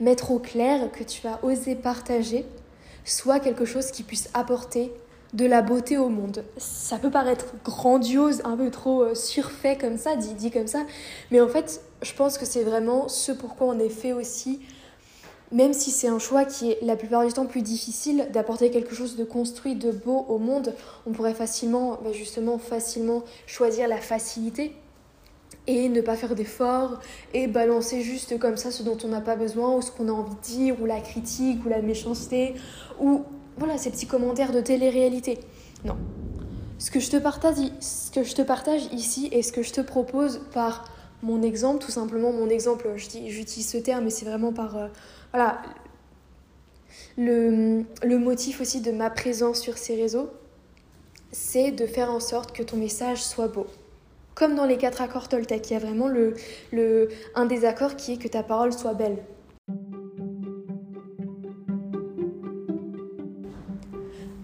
mettre 0.00 0.30
au 0.30 0.38
clair, 0.38 0.90
que 0.92 1.04
tu 1.04 1.22
vas 1.22 1.40
oser 1.42 1.74
partager, 1.74 2.44
soit 3.04 3.40
quelque 3.40 3.64
chose 3.64 3.90
qui 3.90 4.02
puisse 4.02 4.28
apporter 4.34 4.92
de 5.32 5.46
la 5.46 5.62
beauté 5.62 5.98
au 5.98 6.08
monde. 6.08 6.44
Ça 6.56 6.96
peut 6.98 7.10
paraître 7.10 7.46
grandiose, 7.64 8.40
un 8.44 8.56
peu 8.56 8.70
trop 8.70 9.02
euh, 9.02 9.14
surfait 9.14 9.76
comme 9.76 9.98
ça, 9.98 10.16
dit, 10.16 10.34
dit 10.34 10.50
comme 10.50 10.68
ça, 10.68 10.84
mais 11.30 11.40
en 11.40 11.48
fait, 11.48 11.82
je 12.02 12.14
pense 12.14 12.38
que 12.38 12.46
c'est 12.46 12.62
vraiment 12.62 13.08
ce 13.08 13.32
pourquoi 13.32 13.66
on 13.66 13.78
est 13.80 13.88
fait 13.88 14.12
aussi, 14.12 14.60
même 15.50 15.72
si 15.72 15.90
c'est 15.90 16.08
un 16.08 16.20
choix 16.20 16.44
qui 16.44 16.70
est 16.70 16.78
la 16.82 16.96
plupart 16.96 17.26
du 17.26 17.32
temps 17.32 17.46
plus 17.46 17.62
difficile 17.62 18.28
d'apporter 18.32 18.70
quelque 18.70 18.94
chose 18.94 19.16
de 19.16 19.24
construit, 19.24 19.74
de 19.74 19.90
beau 19.90 20.24
au 20.28 20.38
monde, 20.38 20.72
on 21.06 21.10
pourrait 21.10 21.34
facilement, 21.34 21.98
bah, 22.02 22.12
justement, 22.12 22.58
facilement 22.58 23.24
choisir 23.46 23.88
la 23.88 23.98
facilité 23.98 24.74
et 25.66 25.88
ne 25.88 26.00
pas 26.00 26.16
faire 26.16 26.34
d'efforts 26.34 27.00
et 27.32 27.46
balancer 27.46 28.02
juste 28.02 28.38
comme 28.38 28.56
ça 28.56 28.70
ce 28.70 28.82
dont 28.82 28.99
on 29.05 29.08
n'a 29.08 29.20
pas 29.20 29.37
besoin 29.37 29.75
ou 29.75 29.82
ce 29.82 29.90
qu'on 29.90 30.08
a 30.08 30.12
envie 30.12 30.34
de 30.34 30.40
dire 30.40 30.81
ou 30.81 30.87
la 30.87 31.00
critique 31.00 31.64
ou 31.64 31.69
la 31.69 31.81
méchanceté 31.81 32.55
ou 33.00 33.25
voilà 33.56 33.78
ces 33.78 33.90
petits 33.90 34.06
commentaires 34.06 34.52
de 34.52 34.61
télé-réalité. 34.61 35.38
Non. 35.84 35.96
Ce 36.78 36.90
que 36.90 37.00
je 37.00 37.11
te 37.11 37.16
partage 37.16 37.56
ce 37.81 38.11
que 38.11 38.25
je 38.25 38.34
te 38.34 38.43
partage 38.43 38.82
ici 38.93 39.28
et 39.32 39.43
ce 39.43 39.52
que 39.52 39.62
je 39.62 39.72
te 39.72 39.81
propose 39.81 40.40
par 40.52 40.84
mon 41.22 41.43
exemple 41.43 41.82
tout 41.82 41.90
simplement 41.90 42.32
mon 42.32 42.49
exemple 42.49 42.90
j'utilise 42.96 43.69
ce 43.69 43.78
terme 43.78 44.05
mais 44.05 44.10
c'est 44.10 44.26
vraiment 44.26 44.52
par 44.52 44.76
euh, 44.76 44.88
voilà 45.32 45.62
le, 47.17 47.84
le 48.02 48.19
motif 48.19 48.60
aussi 48.60 48.81
de 48.81 48.90
ma 48.90 49.08
présence 49.08 49.60
sur 49.60 49.78
ces 49.78 49.96
réseaux 49.96 50.31
c'est 51.32 51.70
de 51.70 51.87
faire 51.87 52.10
en 52.10 52.20
sorte 52.20 52.52
que 52.52 52.62
ton 52.62 52.76
message 52.76 53.22
soit 53.22 53.49
beau 53.49 53.67
comme 54.34 54.54
dans 54.54 54.66
les 54.66 54.76
quatre 54.76 55.00
accords 55.00 55.28
Toltec, 55.28 55.70
il 55.70 55.75
y 55.75 55.76
a 55.76 55.78
vraiment 55.78 56.08
le, 56.08 56.34
le, 56.72 57.08
un 57.34 57.46
des 57.46 57.64
accords 57.64 57.96
qui 57.96 58.14
est 58.14 58.16
que 58.16 58.28
ta 58.28 58.42
parole 58.42 58.72
soit 58.72 58.94
belle. 58.94 59.19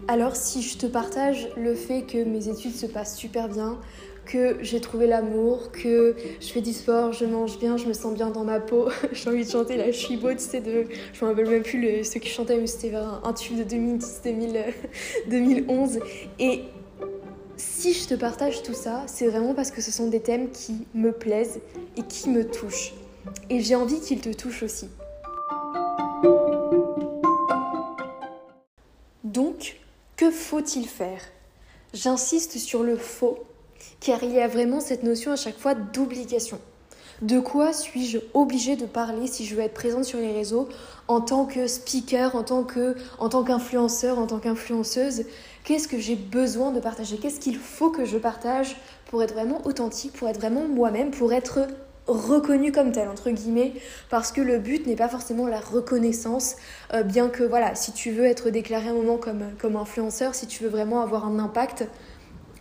Alors 0.09 0.35
si 0.35 0.63
je 0.63 0.77
te 0.77 0.87
partage 0.87 1.49
le 1.57 1.75
fait 1.75 2.03
que 2.03 2.25
mes 2.25 2.49
études 2.49 2.75
se 2.75 2.87
passent 2.87 3.17
super 3.17 3.49
bien, 3.49 3.79
que 4.27 4.59
j'ai 4.61 4.81
trouvé 4.81 5.07
l'amour, 5.07 5.71
que 5.73 6.17
je 6.41 6.47
fais 6.49 6.61
du 6.61 6.73
sport, 6.73 7.13
je 7.13 7.25
mange 7.25 7.59
bien, 7.59 7.77
je 7.77 7.87
me 7.87 7.93
sens 7.93 8.15
bien 8.15 8.31
dans 8.31 8.45
ma 8.45 8.61
peau. 8.61 8.89
j'ai 9.13 9.29
envie 9.31 9.45
de 9.45 9.51
chanter 9.51 9.77
la 9.77 9.87
beau, 9.87 10.33
tu 10.33 10.39
sais, 10.39 10.61
de... 10.61 10.87
je 11.13 11.25
me 11.25 11.31
rappelle 11.31 11.49
même 11.49 11.63
plus 11.63 12.05
ceux 12.05 12.21
qui 12.21 12.29
chantaient, 12.29 12.57
mais 12.57 12.67
c'était 12.67 12.91
vers 12.91 13.21
un, 13.25 13.33
tube 13.33 13.59
de 13.59 13.65
2010, 13.65 14.23
2011. 15.29 16.01
Et 16.39 16.63
si 17.61 17.93
je 17.93 18.09
te 18.09 18.15
partage 18.15 18.63
tout 18.63 18.75
ça, 18.75 19.05
c'est 19.07 19.27
vraiment 19.27 19.55
parce 19.55 19.71
que 19.71 19.83
ce 19.83 19.93
sont 19.93 20.09
des 20.09 20.21
thèmes 20.21 20.51
qui 20.51 20.87
me 20.95 21.13
plaisent 21.13 21.61
et 21.97 22.03
qui 22.03 22.31
me 22.31 22.45
touchent. 22.45 22.95
Et 23.51 23.61
j'ai 23.61 23.75
envie 23.75 24.01
qu'ils 24.01 24.21
te 24.21 24.31
touchent 24.31 24.63
aussi. 24.63 24.89
Donc, 29.25 29.79
que 30.17 30.31
faut-il 30.31 30.87
faire? 30.89 31.21
J'insiste 31.93 32.57
sur 32.59 32.83
le 32.83 32.97
faux, 32.97 33.39
car 34.01 34.23
il 34.23 34.33
y 34.33 34.41
a 34.41 34.49
vraiment 34.49 34.81
cette 34.81 35.03
notion 35.03 35.33
à 35.33 35.37
chaque 35.37 35.59
fois 35.59 35.75
d'obligation. 35.75 36.59
De 37.21 37.39
quoi 37.39 37.75
suis-je 37.75 38.19
obligée 38.33 38.77
de 38.77 38.87
parler 38.87 39.27
si 39.27 39.45
je 39.45 39.55
veux 39.55 39.61
être 39.61 39.75
présente 39.75 40.07
sur 40.07 40.19
les 40.19 40.33
réseaux 40.33 40.71
en 41.07 41.21
tant 41.21 41.45
que 41.45 41.67
speaker, 41.67 42.35
en 42.35 42.43
tant 42.43 42.65
qu'influenceur, 42.65 44.19
en 44.19 44.27
tant 44.27 44.39
qu'influenceuse? 44.39 45.25
Qu'est-ce 45.65 45.89
que 45.89 45.99
j'ai 45.99 46.17
besoin 46.17 46.73
de 46.73 46.81
partager? 46.81 47.19
Qu'est-ce 47.19 47.41
qu'il 47.41 47.57
faut 47.57 47.91
que 47.91 48.05
je 48.05 48.19
partage 48.19 48.77
pour 49.11 49.23
être 49.23 49.35
vraiment 49.35 49.61
authentique, 49.67 50.13
pour 50.13 50.29
être 50.29 50.39
vraiment 50.39 50.67
moi-même, 50.67 51.11
pour 51.11 51.33
être 51.33 51.69
reconnue 52.07 52.73
comme 52.73 52.93
telle 52.93 53.09
entre 53.09 53.31
guillemets? 53.31 53.75
Parce 54.09 54.33
que 54.33 54.41
le 54.41 54.59
but 54.59 54.87
n'est 54.87 54.97
pas 54.97 55.09
forcément 55.09 55.47
la 55.47 55.61
reconnaissance 55.61 56.57
euh, 56.95 57.03
bien 57.03 57.29
que 57.29 57.45
voilà 57.45 57.75
si 57.75 57.93
tu 57.93 58.11
veux 58.11 58.25
être 58.25 58.51
déclaré 58.51 58.89
un 58.89 58.95
moment 58.95 59.17
comme, 59.17 59.45
comme 59.61 59.77
influenceur 59.77 60.35
si 60.35 60.47
tu 60.47 60.65
veux 60.65 60.71
vraiment 60.71 61.03
avoir 61.03 61.27
un 61.27 61.39
impact 61.39 61.87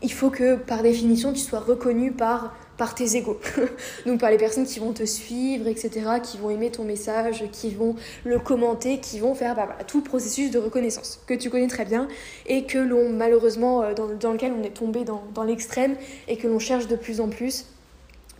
il 0.02 0.12
faut 0.12 0.30
que 0.30 0.56
par 0.56 0.82
définition 0.82 1.34
tu 1.34 1.40
sois 1.40 1.60
reconnu 1.60 2.12
par 2.12 2.54
par 2.80 2.96
tes 2.96 3.18
égaux. 3.18 3.40
Donc 4.08 4.20
par 4.20 4.32
les 4.32 4.38
personnes 4.38 4.66
qui 4.66 4.80
vont 4.80 4.94
te 4.94 5.04
suivre, 5.04 5.68
etc., 5.68 5.92
qui 6.24 6.40
vont 6.40 6.50
aimer 6.50 6.72
ton 6.72 6.84
message, 6.84 7.44
qui 7.52 7.70
vont 7.70 7.96
le 8.24 8.40
commenter, 8.40 9.00
qui 9.00 9.20
vont 9.20 9.36
faire 9.36 9.56
bah, 9.56 9.78
tout 9.86 9.98
le 9.98 10.04
processus 10.04 10.50
de 10.50 10.58
reconnaissance 10.58 11.20
que 11.28 11.36
tu 11.36 11.52
connais 11.52 11.68
très 11.68 11.86
bien 11.86 12.08
et 12.48 12.64
que 12.64 12.80
l'on 12.80 13.10
malheureusement 13.10 13.84
euh, 13.84 13.94
dans, 13.94 14.32
lequel 14.32 14.54
on 14.60 14.64
est 14.64 14.74
tombé 14.74 15.04
dans 15.04 15.44
l'extrême 15.44 15.96
et 16.28 16.38
que 16.38 16.48
l'on 16.48 16.60
cherche 16.60 16.88
de 16.88 16.96
plus 16.96 17.22
en 17.22 17.28
plus 17.28 17.66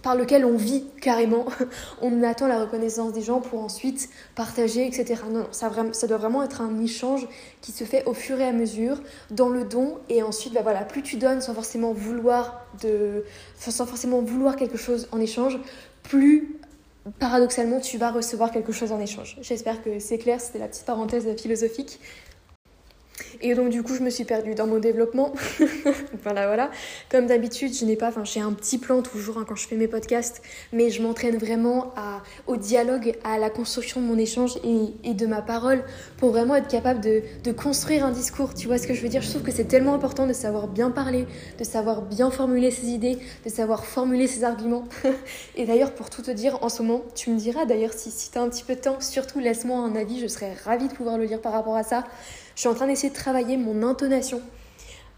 par 0.02 0.16
lequel 0.16 0.46
on 0.46 0.56
vit 0.56 0.86
carrément. 1.02 1.46
on 2.02 2.24
attend 2.24 2.48
la 2.48 2.62
reconnaissance 2.62 3.14
des 3.14 3.22
gens 3.22 3.42
pour 3.42 3.62
ensuite 3.62 4.10
partager, 4.36 4.86
etc. 4.86 5.22
Non, 5.30 5.40
non, 5.40 5.48
ça, 5.52 5.72
ça 5.92 6.08
doit 6.08 6.18
vraiment 6.18 6.44
être 6.44 6.62
un 6.62 6.80
échange 6.80 7.28
qui 7.62 7.72
se 7.72 7.84
fait 7.84 8.06
au 8.06 8.14
fur 8.14 8.40
et 8.40 8.46
à 8.46 8.52
mesure, 8.52 9.02
dans 9.32 9.50
le 9.50 9.64
don, 9.64 9.98
et 10.10 10.24
ensuite, 10.24 10.54
bah 10.54 10.62
voilà, 10.64 10.82
plus 10.82 11.04
tu 11.04 11.18
donnes 11.18 11.42
sans 11.42 11.54
forcément 11.54 11.94
vouloir 11.94 12.66
de, 12.82 13.24
sans 13.58 13.86
forcément 13.86 14.22
vouloir 14.22 14.56
quelque 14.56 14.78
chose 14.78 15.08
en 15.12 15.20
échange, 15.20 15.60
plus 16.04 16.60
paradoxalement 17.18 17.80
tu 17.80 17.98
vas 17.98 18.12
recevoir 18.12 18.52
quelque 18.52 18.72
chose 18.72 18.92
en 18.92 19.00
échange. 19.00 19.38
J'espère 19.42 19.82
que 19.84 20.00
c'est 20.00 20.18
clair, 20.18 20.40
c'était 20.40 20.60
la 20.60 20.68
petite 20.68 20.86
parenthèse 20.86 21.28
philosophique. 21.42 22.00
Et 23.42 23.56
donc 23.56 23.70
du 23.70 23.84
coup, 23.84 23.96
je 23.96 24.02
me 24.02 24.10
suis 24.10 24.24
perdue 24.24 24.56
dans 24.56 24.68
mon 24.68 24.80
développement. 24.80 25.34
voilà, 26.24 26.48
voilà. 26.48 26.72
Comme 27.10 27.28
d'habitude, 27.28 27.74
je 27.74 27.86
n'ai 27.86 27.96
pas, 27.96 28.10
enfin, 28.10 28.24
j'ai 28.24 28.40
un 28.40 28.52
petit 28.54 28.78
plan 28.78 29.02
toujours 29.02 29.38
hein, 29.38 29.46
quand 29.48 29.56
je 29.56 29.68
fais 29.68 29.76
mes 29.76 29.88
podcasts, 29.88 30.42
mais 30.74 30.90
je 30.90 31.02
m'entraîne 31.02 31.38
vraiment 31.38 31.94
à, 31.96 32.22
au 32.48 32.58
dialogue, 32.58 33.14
à 33.24 33.38
la 33.38 33.50
construction 33.50 34.02
de 34.02 34.06
mon 34.06 34.18
échange 34.18 34.58
et, 34.64 35.10
et 35.10 35.14
de 35.14 35.26
ma 35.26 35.42
parole 35.42 35.84
pour 36.18 36.32
vraiment 36.32 36.56
être 36.56 36.68
capable 36.68 37.02
de, 37.02 37.22
de, 37.44 37.52
construire 37.52 38.06
un 38.06 38.12
discours. 38.12 38.54
Tu 38.54 38.68
vois 38.68 38.78
ce 38.78 38.88
que 38.88 38.94
je 38.94 39.02
veux 39.02 39.10
dire? 39.10 39.22
Je 39.22 39.30
trouve 39.30 39.44
que 39.44 39.52
c'est 39.52 39.66
tellement 39.66 39.94
important 39.94 40.28
de 40.28 40.34
savoir 40.34 40.68
bien 40.68 40.92
parler, 40.92 41.26
de 41.58 41.64
savoir 41.64 42.02
bien 42.02 42.32
formuler 42.32 42.72
ses 42.72 42.88
idées, 42.88 43.18
de 43.46 43.50
savoir 43.50 43.86
formuler 43.86 44.28
ses 44.28 44.44
arguments. 44.44 44.86
et 45.56 45.66
d'ailleurs, 45.66 45.94
pour 45.94 46.10
tout 46.10 46.22
te 46.22 46.32
dire, 46.32 46.60
en 46.62 46.70
ce 46.70 46.82
moment, 46.82 47.04
tu 47.16 47.32
me 47.32 47.38
diras 47.38 47.66
d'ailleurs 47.66 47.94
si, 47.94 48.12
si 48.12 48.32
tu 48.32 48.38
as 48.38 48.42
un 48.42 48.50
petit 48.50 48.64
peu 48.64 48.76
de 48.76 48.82
temps, 48.82 49.00
surtout 49.00 49.40
laisse-moi 49.40 49.78
un 49.78 49.96
avis, 49.96 50.20
je 50.20 50.28
serais 50.28 50.54
ravie 50.66 50.88
de 50.88 50.94
pouvoir 50.94 51.18
le 51.18 51.26
lire 51.26 51.42
par 51.42 51.54
rapport 51.54 51.76
à 51.76 51.84
ça. 51.84 52.04
Je 52.60 52.64
suis 52.64 52.68
en 52.68 52.74
train 52.74 52.88
d'essayer 52.88 53.10
de 53.10 53.16
travailler 53.16 53.56
mon 53.56 53.84
intonation. 53.84 54.42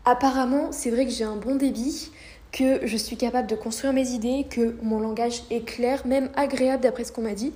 Apparemment, 0.05 0.71
c'est 0.71 0.91
vrai 0.91 1.05
que 1.05 1.11
j'ai 1.11 1.23
un 1.23 1.37
bon 1.37 1.55
débit, 1.55 2.11
que 2.51 2.85
je 2.85 2.95
suis 2.95 3.17
capable 3.17 3.47
de 3.47 3.55
construire 3.55 3.93
mes 3.93 4.09
idées, 4.09 4.45
que 4.47 4.75
mon 4.83 4.99
langage 4.99 5.41
est 5.49 5.65
clair, 5.65 6.05
même 6.05 6.29
agréable 6.35 6.83
d'après 6.83 7.03
ce 7.03 7.11
qu'on 7.11 7.23
m'a 7.23 7.33
dit, 7.33 7.51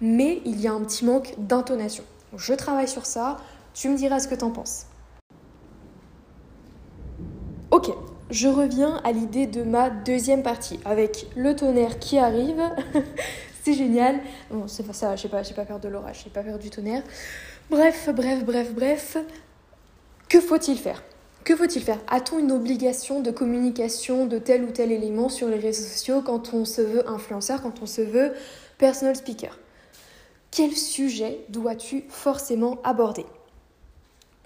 mais 0.00 0.42
il 0.44 0.60
y 0.60 0.66
a 0.66 0.72
un 0.72 0.80
petit 0.80 1.04
manque 1.04 1.34
d'intonation. 1.38 2.02
Je 2.36 2.52
travaille 2.52 2.88
sur 2.88 3.06
ça. 3.06 3.36
Tu 3.74 3.88
me 3.88 3.96
diras 3.96 4.18
ce 4.18 4.26
que 4.26 4.34
t'en 4.34 4.50
penses. 4.50 4.86
Ok, 7.70 7.92
je 8.32 8.48
reviens 8.48 9.00
à 9.04 9.12
l'idée 9.12 9.46
de 9.46 9.62
ma 9.62 9.88
deuxième 9.88 10.42
partie 10.42 10.80
avec 10.84 11.28
le 11.36 11.54
tonnerre 11.54 12.00
qui 12.00 12.18
arrive. 12.18 12.60
c'est 13.62 13.74
génial. 13.74 14.18
Bon, 14.50 14.66
c'est 14.66 14.92
ça, 14.92 15.14
j'ai 15.14 15.28
pas, 15.28 15.42
pas 15.42 15.64
peur 15.64 15.78
de 15.78 15.86
l'orage, 15.86 16.22
j'ai 16.24 16.30
pas 16.30 16.42
peur 16.42 16.58
du 16.58 16.70
tonnerre. 16.70 17.04
Bref, 17.70 18.08
bref, 18.14 18.44
bref, 18.44 18.72
bref. 18.72 19.18
Que 20.30 20.40
faut-il 20.40 20.78
faire? 20.78 21.02
Que 21.44 21.54
faut-il 21.54 21.82
faire? 21.82 21.98
A-t-on 22.08 22.38
une 22.38 22.50
obligation 22.50 23.20
de 23.20 23.30
communication 23.30 24.24
de 24.24 24.38
tel 24.38 24.64
ou 24.64 24.70
tel 24.70 24.90
élément 24.90 25.28
sur 25.28 25.48
les 25.48 25.58
réseaux 25.58 25.86
sociaux 25.86 26.22
quand 26.22 26.54
on 26.54 26.64
se 26.64 26.80
veut 26.80 27.06
influenceur, 27.10 27.60
quand 27.60 27.82
on 27.82 27.86
se 27.86 28.00
veut 28.00 28.32
personal 28.78 29.16
speaker? 29.16 29.58
Quel 30.50 30.72
sujet 30.72 31.40
dois-tu 31.50 32.04
forcément 32.08 32.78
aborder? 32.84 33.26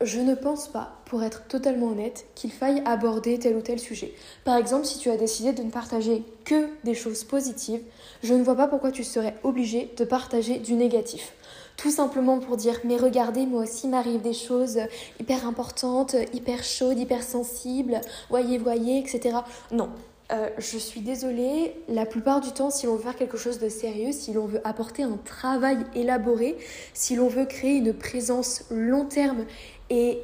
Je 0.01 0.19
ne 0.19 0.35
pense 0.35 0.67
pas, 0.67 0.97
pour 1.05 1.23
être 1.23 1.47
totalement 1.47 1.91
honnête, 1.91 2.27
qu'il 2.35 2.51
faille 2.51 2.83
aborder 2.85 3.39
tel 3.39 3.55
ou 3.55 3.61
tel 3.61 3.79
sujet. 3.79 4.15
Par 4.45 4.57
exemple, 4.57 4.85
si 4.85 4.99
tu 4.99 5.11
as 5.11 5.17
décidé 5.17 5.53
de 5.53 5.63
ne 5.63 5.71
partager 5.71 6.25
que 6.45 6.69
des 6.83 6.95
choses 6.95 7.23
positives, 7.23 7.83
je 8.25 8.35
ne 8.35 8.43
vois 8.43 8.57
pas 8.57 8.67
pourquoi 8.67 8.91
tu 8.91 9.05
serais 9.05 9.37
obligé 9.45 9.93
de 9.97 10.05
partager 10.05 10.59
du 10.59 10.75
négatif. 10.75 11.35
Tout 11.77 11.91
simplement 11.91 12.39
pour 12.39 12.57
dire 12.57 12.81
mais 12.85 12.97
regardez 12.97 13.47
moi 13.47 13.63
aussi 13.63 13.89
m'arrive 13.89 14.21
des 14.21 14.35
choses 14.35 14.79
hyper 15.21 15.47
importantes, 15.47 16.17
hyper 16.33 16.63
chaudes, 16.63 16.99
hyper 16.99 17.23
sensibles, 17.23 18.01
voyez 18.31 18.59
voyez 18.59 18.99
etc. 18.99 19.39
Non, 19.73 19.89
euh, 20.33 20.49
je 20.59 20.79
suis 20.79 21.01
désolée, 21.01 21.75
la 21.89 22.07
plupart 22.07 22.41
du 22.41 22.53
temps, 22.53 22.71
si 22.71 22.87
l'on 22.87 22.97
veut 22.97 23.03
faire 23.03 23.17
quelque 23.17 23.37
chose 23.37 23.59
de 23.59 23.69
sérieux, 23.69 24.13
si 24.13 24.33
l'on 24.33 24.47
veut 24.47 24.61
apporter 24.65 25.03
un 25.03 25.19
travail 25.25 25.79
élaboré, 25.95 26.57
si 26.95 27.17
l'on 27.17 27.29
veut 27.29 27.45
créer 27.45 27.77
une 27.77 27.93
présence 27.93 28.65
long 28.71 29.05
terme 29.05 29.45
et, 29.91 30.21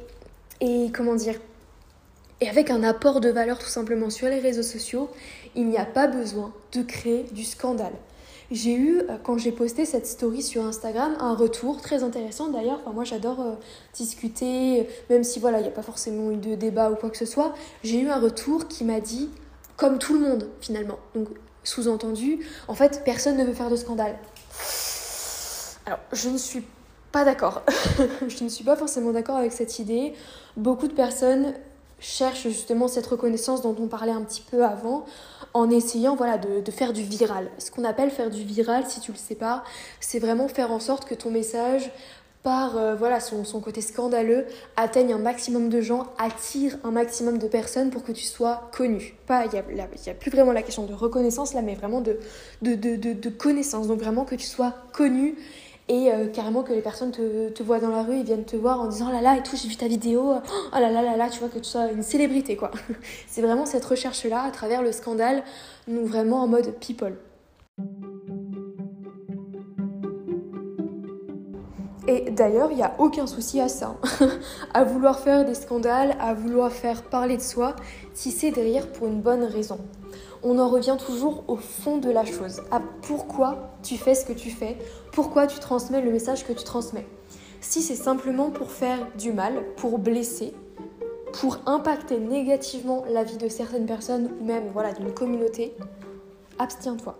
et 0.61 0.91
comment 0.91 1.15
dire 1.15 1.35
et 2.41 2.47
avec 2.47 2.69
un 2.69 2.83
apport 2.83 3.19
de 3.19 3.29
valeur 3.29 3.59
tout 3.59 3.67
simplement 3.67 4.09
sur 4.09 4.29
les 4.29 4.39
réseaux 4.39 4.63
sociaux, 4.63 5.09
il 5.55 5.67
n'y 5.67 5.77
a 5.77 5.85
pas 5.85 6.07
besoin 6.07 6.53
de 6.71 6.81
créer 6.81 7.23
du 7.33 7.43
scandale. 7.43 7.93
J'ai 8.51 8.73
eu, 8.73 8.99
euh, 8.99 9.17
quand 9.23 9.37
j'ai 9.37 9.51
posté 9.51 9.85
cette 9.85 10.07
story 10.07 10.41
sur 10.41 10.65
Instagram, 10.65 11.15
un 11.19 11.35
retour 11.35 11.81
très 11.81 12.03
intéressant 12.03 12.49
d'ailleurs. 12.49 12.79
Enfin, 12.81 12.93
moi, 12.93 13.03
j'adore 13.03 13.39
euh, 13.41 13.53
discuter, 13.93 14.87
même 15.09 15.23
si 15.23 15.39
voilà, 15.39 15.59
il 15.59 15.63
n'y 15.63 15.67
a 15.67 15.71
pas 15.71 15.83
forcément 15.83 16.31
eu 16.31 16.37
de 16.37 16.55
débat 16.55 16.89
ou 16.89 16.95
quoi 16.95 17.11
que 17.11 17.17
ce 17.17 17.25
soit. 17.25 17.53
J'ai 17.83 17.99
eu 17.99 18.09
un 18.09 18.19
retour 18.19 18.67
qui 18.67 18.85
m'a 18.85 19.01
dit, 19.01 19.29
comme 19.77 19.99
tout 19.99 20.13
le 20.13 20.21
monde 20.21 20.49
finalement. 20.61 20.97
Donc, 21.13 21.27
sous-entendu, 21.63 22.39
en 22.67 22.73
fait, 22.73 23.03
personne 23.05 23.37
ne 23.37 23.43
veut 23.43 23.53
faire 23.53 23.69
de 23.69 23.75
scandale. 23.75 24.17
Alors, 25.85 25.99
je 26.11 26.29
ne 26.29 26.37
suis 26.37 26.63
pas 27.11 27.25
d'accord. 27.25 27.63
je 28.27 28.43
ne 28.43 28.49
suis 28.49 28.63
pas 28.63 28.75
forcément 28.75 29.11
d'accord 29.11 29.35
avec 29.35 29.51
cette 29.51 29.77
idée. 29.77 30.13
Beaucoup 30.57 30.87
de 30.87 30.93
personnes 30.93 31.53
cherchent 31.99 32.43
justement 32.43 32.87
cette 32.87 33.07
reconnaissance 33.07 33.61
dont 33.61 33.75
on 33.79 33.87
parlait 33.87 34.11
un 34.11 34.21
petit 34.21 34.43
peu 34.49 34.63
avant 34.63 35.05
en 35.53 35.69
essayant 35.69 36.15
voilà, 36.15 36.37
de, 36.37 36.71
faire 36.71 36.93
du 36.93 37.03
viral. 37.03 37.49
Ce 37.57 37.71
qu'on 37.71 37.83
appelle 37.83 38.11
faire 38.11 38.29
du 38.29 38.43
viral, 38.43 38.85
si 38.87 38.99
tu 38.99 39.11
le 39.11 39.17
sais 39.17 39.35
pas, 39.35 39.63
c'est 39.99 40.19
vraiment 40.19 40.47
faire 40.47 40.71
en 40.71 40.79
sorte 40.79 41.05
que 41.05 41.15
ton 41.15 41.31
message 41.31 41.91
par 42.41 42.77
euh, 42.77 42.95
voilà 42.95 43.19
son, 43.19 43.43
son, 43.43 43.59
côté 43.59 43.81
scandaleux 43.81 44.45
atteigne 44.77 45.11
un 45.11 45.17
maximum 45.17 45.67
de 45.67 45.81
gens, 45.81 46.07
attire 46.17 46.77
un 46.85 46.91
maximum 46.91 47.37
de 47.37 47.47
personnes 47.47 47.89
pour 47.89 48.03
que 48.03 48.13
tu 48.13 48.23
sois 48.23 48.69
connu. 48.71 49.15
Pas 49.27 49.45
il 49.45 49.51
n'y 49.51 49.81
a, 49.81 49.83
a, 49.83 50.13
plus 50.13 50.31
vraiment 50.31 50.53
la 50.53 50.61
question 50.61 50.85
de 50.85 50.93
reconnaissance 50.93 51.53
là, 51.53 51.61
mais 51.61 51.75
vraiment 51.75 51.99
de, 51.99 52.17
de, 52.61 52.75
de, 52.75 52.95
de 52.95 53.29
connaissance. 53.29 53.87
Donc 53.87 53.99
vraiment 53.99 54.23
que 54.23 54.35
tu 54.35 54.45
sois 54.45 54.73
connu 54.93 55.35
et 55.89 56.11
euh, 56.13 56.27
carrément 56.27 56.61
que 56.61 56.71
les 56.71 56.81
personnes 56.81 57.11
te, 57.11 57.49
te, 57.49 57.63
voient 57.63 57.79
dans 57.79 57.89
la 57.89 58.03
rue, 58.03 58.17
ils 58.17 58.23
viennent 58.23 58.45
te 58.45 58.55
voir 58.55 58.79
en 58.79 58.87
disant 58.87 59.07
oh 59.09 59.11
là 59.11 59.21
là 59.21 59.37
et 59.37 59.43
tout, 59.43 59.57
j'ai 59.57 59.67
vu 59.67 59.75
ta 59.75 59.87
vidéo, 59.87 60.35
oh 60.35 60.79
là 60.79 60.91
là 60.91 61.01
là 61.01 61.17
là, 61.17 61.29
tu 61.29 61.39
vois 61.39 61.49
que 61.49 61.57
tu 61.57 61.65
sois 61.65 61.91
une 61.91 62.03
célébrité 62.03 62.55
quoi. 62.55 62.69
C'est 63.27 63.41
vraiment 63.41 63.65
cette 63.65 63.83
recherche 63.85 64.23
là 64.25 64.43
à 64.43 64.51
travers 64.51 64.83
le 64.83 64.91
scandale, 64.91 65.43
nous 65.87 66.05
vraiment 66.05 66.43
en 66.43 66.47
mode 66.47 66.75
people. 66.79 67.17
Et 72.07 72.31
d'ailleurs, 72.31 72.71
il 72.71 72.77
n'y 72.77 72.83
a 72.83 72.95
aucun 72.97 73.27
souci 73.27 73.59
à 73.61 73.67
ça. 73.67 73.95
à 74.73 74.83
vouloir 74.83 75.19
faire 75.19 75.45
des 75.45 75.53
scandales, 75.53 76.15
à 76.19 76.33
vouloir 76.33 76.71
faire 76.71 77.03
parler 77.03 77.37
de 77.37 77.41
soi, 77.41 77.75
si 78.13 78.31
c'est 78.31 78.51
derrière 78.51 78.91
pour 78.91 79.07
une 79.07 79.21
bonne 79.21 79.43
raison 79.43 79.79
on 80.43 80.59
en 80.59 80.69
revient 80.69 80.97
toujours 81.03 81.43
au 81.47 81.57
fond 81.57 81.97
de 81.97 82.09
la 82.09 82.25
chose, 82.25 82.61
à 82.71 82.81
pourquoi 83.01 83.71
tu 83.83 83.97
fais 83.97 84.15
ce 84.15 84.25
que 84.25 84.33
tu 84.33 84.49
fais, 84.51 84.77
pourquoi 85.11 85.47
tu 85.47 85.59
transmets 85.59 86.01
le 86.01 86.11
message 86.11 86.45
que 86.45 86.53
tu 86.53 86.63
transmets. 86.63 87.07
Si 87.61 87.81
c'est 87.81 87.95
simplement 87.95 88.49
pour 88.49 88.71
faire 88.71 88.99
du 89.17 89.33
mal, 89.33 89.63
pour 89.75 89.99
blesser, 89.99 90.53
pour 91.33 91.59
impacter 91.65 92.19
négativement 92.19 93.03
la 93.09 93.23
vie 93.23 93.37
de 93.37 93.49
certaines 93.49 93.85
personnes 93.85 94.31
ou 94.39 94.45
même 94.45 94.69
voilà 94.73 94.93
d'une 94.93 95.13
communauté, 95.13 95.75
abstiens-toi. 96.57 97.17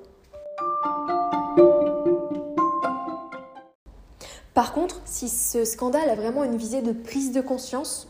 Par 4.54 4.74
contre, 4.74 5.02
si 5.06 5.30
ce 5.30 5.64
scandale 5.64 6.10
a 6.10 6.16
vraiment 6.16 6.44
une 6.44 6.58
visée 6.58 6.82
de 6.82 6.92
prise 6.92 7.32
de 7.32 7.42
conscience, 7.42 8.08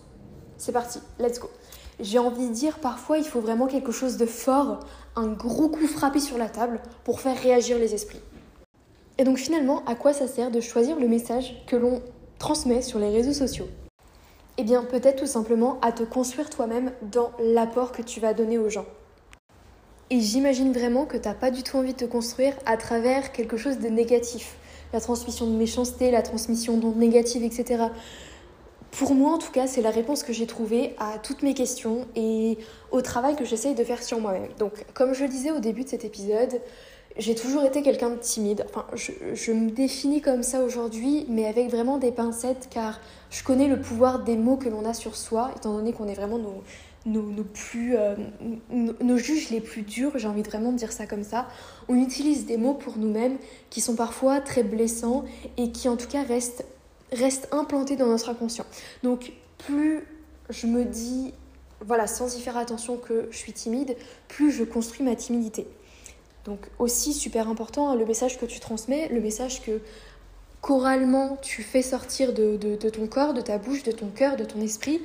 c'est 0.58 0.72
parti, 0.72 1.00
let's 1.20 1.40
go 1.40 1.50
j'ai 2.00 2.20
envie 2.20 2.48
de 2.48 2.54
dire 2.54 2.80
parfois 2.80 3.18
il 3.18 3.24
faut 3.24 3.42
vraiment 3.42 3.68
quelque 3.68 3.92
chose 3.92 4.18
de 4.18 4.26
fort, 4.26 4.80
un 5.16 5.28
gros 5.28 5.70
coup 5.70 5.88
frappé 5.88 6.20
sur 6.20 6.38
la 6.38 6.50
table 6.50 6.80
pour 7.04 7.20
faire 7.20 7.38
réagir 7.38 7.78
les 7.78 7.94
esprits. 7.94 8.22
Et 9.18 9.24
donc 9.24 9.38
finalement, 9.38 9.84
à 9.86 9.96
quoi 9.96 10.14
ça 10.14 10.28
sert 10.28 10.50
de 10.50 10.62
choisir 10.62 10.98
le 10.98 11.08
message 11.08 11.64
que 11.68 11.76
l'on 11.76 12.02
transmet 12.38 12.82
sur 12.82 13.00
les 13.00 13.10
réseaux 13.10 13.34
sociaux? 13.34 13.68
Eh 14.58 14.64
bien 14.64 14.84
peut-être 14.84 15.20
tout 15.20 15.26
simplement 15.26 15.80
à 15.82 15.92
te 15.92 16.04
construire 16.04 16.50
toi-même 16.50 16.92
dans 17.02 17.32
l'apport 17.42 17.92
que 17.92 18.02
tu 18.02 18.20
vas 18.20 18.34
donner 18.34 18.58
aux 18.58 18.70
gens. 18.70 18.86
Et 20.10 20.22
j'imagine 20.22 20.74
vraiment 20.74 21.06
que 21.06 21.18
tu 21.18 21.28
n'as 21.28 21.36
pas 21.36 21.52
du 21.52 21.64
tout 21.64 21.78
envie 21.78 21.94
de 21.94 22.00
te 22.00 22.06
construire 22.06 22.54
à 22.66 22.78
travers 22.78 23.32
quelque 23.32 23.58
chose 23.58 23.78
de 23.78 23.90
négatif. 23.90 24.56
La 24.92 25.00
transmission 25.00 25.46
de 25.46 25.56
méchanceté, 25.56 26.10
la 26.10 26.24
transmission 26.24 26.78
d'ondes 26.78 26.98
négatives, 26.98 27.44
etc. 27.44 27.84
Pour 28.92 29.14
moi, 29.14 29.34
en 29.34 29.38
tout 29.38 29.52
cas, 29.52 29.68
c'est 29.68 29.82
la 29.82 29.92
réponse 29.92 30.24
que 30.24 30.34
j'ai 30.34 30.48
trouvée 30.48 30.96
à 30.98 31.20
toutes 31.20 31.44
mes 31.44 31.54
questions 31.54 32.08
et 32.16 32.58
au 32.92 33.02
travail 33.02 33.36
que 33.36 33.46
j'essaye 33.46 33.76
de 33.76 33.84
faire 33.84 34.02
sur 34.02 34.20
moi-même. 34.20 34.50
Donc, 34.58 34.74
comme 34.94 35.14
je 35.14 35.24
le 35.24 35.30
disais 35.30 35.52
au 35.52 35.60
début 35.60 35.84
de 35.84 35.90
cet 35.90 36.06
épisode, 36.06 36.60
j'ai 37.18 37.36
toujours 37.36 37.64
été 37.64 37.82
quelqu'un 37.82 38.10
de 38.10 38.16
timide. 38.16 38.66
Enfin, 38.70 38.86
je, 38.96 39.52
me 39.52 39.70
définis 39.70 40.22
comme 40.22 40.42
ça 40.42 40.62
aujourd'hui, 40.62 41.26
mais 41.30 41.46
avec 41.46 41.70
vraiment 41.70 41.98
des 41.98 42.12
pincettes, 42.12 42.68
car 42.72 43.00
je 43.30 43.44
connais 43.44 43.68
le 43.68 43.80
pouvoir 43.80 44.24
des 44.24 44.38
mots 44.38 44.58
que 44.58 44.70
l'on 44.70 44.86
a 44.86 44.94
sur 44.94 45.16
soi, 45.16 45.52
étant 45.56 45.74
donné 45.74 45.94
qu'on 45.94 46.08
est 46.08 46.14
vraiment 46.14 46.40
nos, 47.06 47.44
plus, 47.44 47.96
euh, 47.96 48.16
nos, 48.72 49.18
juges 49.18 49.50
les 49.50 49.62
plus 49.62 49.82
durs, 49.82 50.14
j'ai 50.16 50.28
envie 50.28 50.44
de 50.44 50.78
dire 50.78 50.92
ça 50.92 51.06
comme 51.06 51.24
ça. 51.24 51.48
On 51.90 51.96
utilise 51.96 52.46
des 52.46 52.58
mots 52.58 52.74
pour 52.74 52.98
nous-mêmes 52.98 53.38
qui 53.70 53.82
sont 53.82 53.96
parfois 53.96 54.40
très 54.40 54.64
blessants 54.64 55.26
et 55.58 55.72
qui 55.72 55.90
en 55.90 55.98
tout 55.98 56.08
cas 56.08 56.24
restent 56.24 56.66
reste 57.12 57.48
implanté 57.52 57.96
dans 57.96 58.08
notre 58.08 58.30
inconscient. 58.30 58.66
Donc 59.04 59.32
plus 59.58 60.06
je 60.50 60.68
me 60.68 60.84
dis, 60.84 61.34
voilà, 61.82 62.08
sans 62.08 62.36
y 62.36 62.42
faire 62.42 62.58
attention 62.58 62.98
que 62.98 63.28
je 63.32 63.38
suis 63.38 63.54
timide, 63.54 63.96
plus 64.28 64.52
je 64.52 64.64
construis 64.64 65.04
ma 65.04 65.16
timidité. 65.16 65.68
Donc 66.46 66.60
aussi 66.80 67.14
super 67.14 67.48
important, 67.48 67.90
hein, 67.90 67.96
le 67.96 68.06
message 68.06 68.40
que 68.40 68.46
tu 68.46 68.60
transmets, 68.60 69.08
le 69.10 69.22
message 69.22 69.62
que 69.62 69.82
choralement 70.62 71.38
tu 71.42 71.64
fais 71.64 71.82
sortir 71.82 72.34
de, 72.34 72.58
ton 72.76 73.08
corps, 73.08 73.34
de 73.34 73.42
ta 73.42 73.58
bouche, 73.58 73.84
de 73.84 73.92
ton 73.92 74.08
cœur, 74.08 74.36
de 74.36 74.44
ton 74.44 74.62
esprit, 74.62 75.02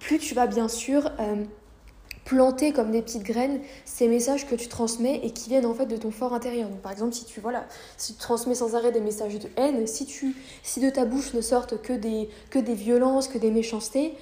plus 0.00 0.18
tu 0.18 0.34
vas 0.34 0.46
bien 0.46 0.68
sûr 0.68 1.10
euh, 1.20 1.44
planter 2.26 2.72
comme 2.72 2.90
des 2.90 3.00
petites 3.00 3.22
graines 3.22 3.60
ces 3.84 4.08
messages 4.08 4.46
que 4.46 4.56
tu 4.56 4.68
transmets 4.68 5.20
et 5.22 5.30
qui 5.30 5.48
viennent 5.48 5.64
en 5.64 5.74
fait 5.74 5.86
de 5.86 5.96
ton 5.96 6.10
fort 6.10 6.34
intérieur. 6.34 6.68
par 6.82 6.92
exemple, 6.92 7.14
si 7.14 7.24
tu 7.24 7.40
voilà, 7.40 7.64
si 7.96 8.14
tu 8.14 8.18
transmets 8.18 8.56
sans 8.56 8.74
arrêt 8.74 8.92
des 8.92 9.00
messages 9.00 9.38
de 9.38 9.48
haine, 9.56 9.86
si 9.86 10.04
tu 10.04 10.36
si 10.62 10.80
de 10.80 10.90
ta 10.90 11.04
bouche 11.04 11.32
ne 11.32 11.40
sortent 11.40 11.80
que 11.80 11.92
des 11.92 12.28
que 12.50 12.58
des 12.58 12.74
violences, 12.74 13.28
que 13.28 13.38
des 13.38 13.52
méchancetés, 13.52 14.14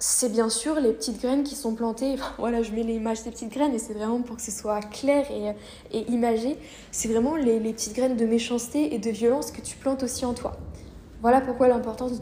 c'est 0.00 0.30
bien 0.30 0.48
sûr 0.48 0.80
les 0.80 0.92
petites 0.92 1.22
graines 1.22 1.44
qui 1.44 1.54
sont 1.54 1.74
plantées. 1.74 2.16
voilà, 2.38 2.62
je 2.62 2.72
mets 2.72 2.82
l'image 2.82 3.22
des 3.22 3.30
petites 3.30 3.52
graines 3.52 3.74
et 3.74 3.78
c'est 3.78 3.94
vraiment 3.94 4.20
pour 4.22 4.36
que 4.36 4.42
ce 4.42 4.50
soit 4.50 4.80
clair 4.80 5.26
et, 5.30 5.52
et 5.96 6.10
imagé. 6.10 6.58
C'est 6.90 7.08
vraiment 7.08 7.36
les, 7.36 7.60
les, 7.60 7.72
petites 7.72 7.94
graines 7.94 8.16
de 8.16 8.26
méchanceté 8.26 8.92
et 8.92 8.98
de 8.98 9.10
violence 9.10 9.52
que 9.52 9.60
tu 9.60 9.76
plantes 9.76 10.02
aussi 10.02 10.24
en 10.24 10.34
toi. 10.34 10.56
Voilà 11.22 11.40
pourquoi 11.40 11.68
l'importance 11.68 12.20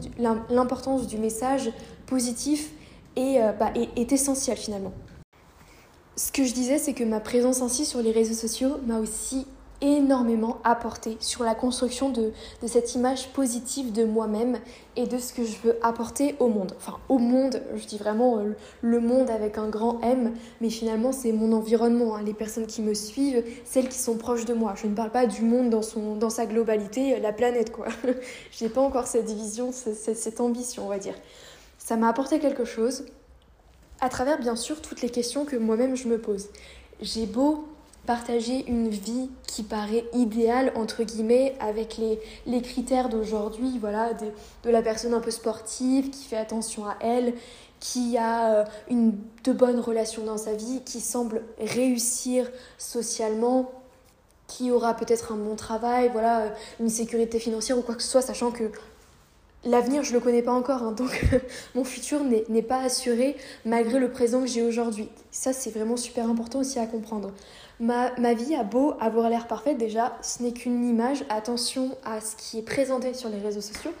du, 1.07 1.15
du 1.15 1.21
message 1.21 1.71
positif 2.05 2.71
est, 3.15 3.41
euh, 3.41 3.51
bah, 3.53 3.73
est 3.75 4.11
essentielle 4.11 4.57
finalement. 4.57 4.93
Ce 6.17 6.31
que 6.31 6.45
je 6.45 6.53
disais, 6.53 6.77
c'est 6.77 6.93
que 6.93 7.03
ma 7.03 7.19
présence 7.19 7.61
ainsi 7.61 7.85
sur 7.85 8.01
les 8.01 8.11
réseaux 8.11 8.33
sociaux 8.33 8.77
m'a 8.85 8.99
aussi 8.99 9.45
énormément 9.81 10.59
apporté 10.63 11.17
sur 11.19 11.43
la 11.43 11.55
construction 11.55 12.09
de, 12.09 12.31
cette 12.65 12.95
image 12.95 13.33
positive 13.33 13.91
de 13.91 14.05
moi-même 14.05 14.57
et 14.95 15.07
de 15.07 15.17
ce 15.17 15.33
que 15.33 15.43
je 15.43 15.57
veux 15.63 15.77
apporter 15.81 16.35
au 16.39 16.47
monde. 16.47 16.73
Enfin, 16.77 16.97
au 17.09 17.17
monde, 17.17 17.61
je 17.75 17.85
dis 17.85 17.97
vraiment 17.97 18.39
euh, 18.39 18.55
le 18.81 18.99
monde 19.01 19.29
avec 19.29 19.57
un 19.57 19.67
grand 19.67 19.99
M, 20.01 20.33
mais 20.61 20.69
finalement 20.69 21.11
c'est 21.11 21.33
mon 21.33 21.51
environnement, 21.51 22.15
hein. 22.15 22.21
les 22.25 22.33
personnes 22.33 22.67
qui 22.67 22.81
me 22.81 22.93
suivent, 22.93 23.43
celles 23.65 23.89
qui 23.89 23.99
sont 23.99 24.15
proches 24.17 24.45
de 24.45 24.53
moi. 24.53 24.73
Je 24.81 24.87
ne 24.87 24.95
parle 24.95 25.11
pas 25.11 25.25
du 25.25 25.41
monde 25.41 25.69
dans, 25.69 25.81
son, 25.81 26.15
dans 26.15 26.29
sa 26.29 26.45
globalité, 26.45 27.19
la 27.19 27.33
planète 27.33 27.73
quoi. 27.73 27.87
je 28.51 28.63
n'ai 28.63 28.69
pas 28.69 28.81
encore 28.81 29.07
cette 29.07 29.29
vision, 29.29 29.73
cette, 29.73 30.15
cette 30.17 30.39
ambition, 30.39 30.85
on 30.85 30.89
va 30.89 30.99
dire. 30.99 31.15
Ça 31.77 31.97
m'a 31.97 32.07
apporté 32.07 32.39
quelque 32.39 32.63
chose 32.63 33.03
à 34.01 34.09
travers 34.09 34.39
bien 34.39 34.55
sûr 34.55 34.81
toutes 34.81 35.01
les 35.01 35.09
questions 35.09 35.45
que 35.45 35.55
moi-même 35.55 35.95
je 35.95 36.07
me 36.07 36.17
pose. 36.17 36.47
J'ai 37.01 37.25
beau 37.25 37.67
partager 38.05 38.65
une 38.67 38.89
vie 38.89 39.29
qui 39.47 39.63
paraît 39.63 40.05
idéale, 40.13 40.71
entre 40.75 41.03
guillemets, 41.03 41.55
avec 41.59 41.97
les, 41.97 42.19
les 42.45 42.61
critères 42.61 43.09
d'aujourd'hui, 43.09 43.77
voilà, 43.79 44.13
de, 44.13 44.27
de, 44.63 44.69
la 44.69 44.81
personne 44.81 45.13
un 45.13 45.19
peu 45.19 45.31
sportive, 45.31 46.11
qui 46.11 46.25
fait 46.25 46.37
attention 46.37 46.85
à 46.85 46.97
elle, 47.01 47.33
qui 47.79 48.17
a 48.17 48.53
euh, 48.53 48.65
une, 48.89 49.17
de 49.43 49.53
bonnes 49.53 49.79
relations 49.79 50.23
dans 50.23 50.37
sa 50.37 50.53
vie, 50.53 50.81
qui 50.85 50.99
semble 51.01 51.41
réussir 51.59 52.49
socialement, 52.77 53.71
qui 54.47 54.71
aura 54.71 54.93
peut-être 54.93 55.31
un 55.31 55.37
bon 55.37 55.55
travail, 55.55 56.09
voilà, 56.11 56.53
une 56.79 56.89
sécurité 56.89 57.39
financière 57.39 57.77
ou 57.77 57.81
quoi 57.81 57.95
que 57.95 58.03
ce 58.03 58.09
soit, 58.09 58.21
sachant 58.21 58.51
que 58.51 58.71
l'avenir, 59.65 60.03
je 60.03 60.09
ne 60.09 60.15
le 60.15 60.19
connais 60.21 60.41
pas 60.41 60.53
encore, 60.53 60.83
hein, 60.83 60.91
donc 60.91 61.25
mon 61.75 61.83
futur 61.83 62.21
n'est 62.23 62.61
pas 62.61 62.81
assuré 62.81 63.35
malgré 63.65 63.99
le 63.99 64.09
présent 64.09 64.41
que 64.41 64.47
j'ai 64.47 64.61
aujourd'hui. 64.61 65.09
Ça, 65.31 65.53
c'est 65.53 65.71
vraiment 65.71 65.97
super 65.97 66.29
important 66.29 66.59
aussi 66.59 66.79
à 66.79 66.85
comprendre. 66.85 67.31
Ma, 67.79 68.33
vie 68.33 68.55
a 68.55 68.63
beau 68.63 68.93
avoir 69.01 69.29
l'air 69.29 69.47
parfaite, 69.47 69.77
déjà, 69.77 70.17
ce 70.21 70.41
n'est 70.41 70.53
qu'une 70.53 70.87
image. 70.87 71.25
Attention 71.29 71.97
à 72.05 72.21
ce 72.21 72.35
qui 72.37 72.59
est 72.59 72.61
présenté 72.61 73.13
sur 73.13 73.29
les 73.29 73.39
réseaux 73.39 73.61
sociaux. 73.61 73.91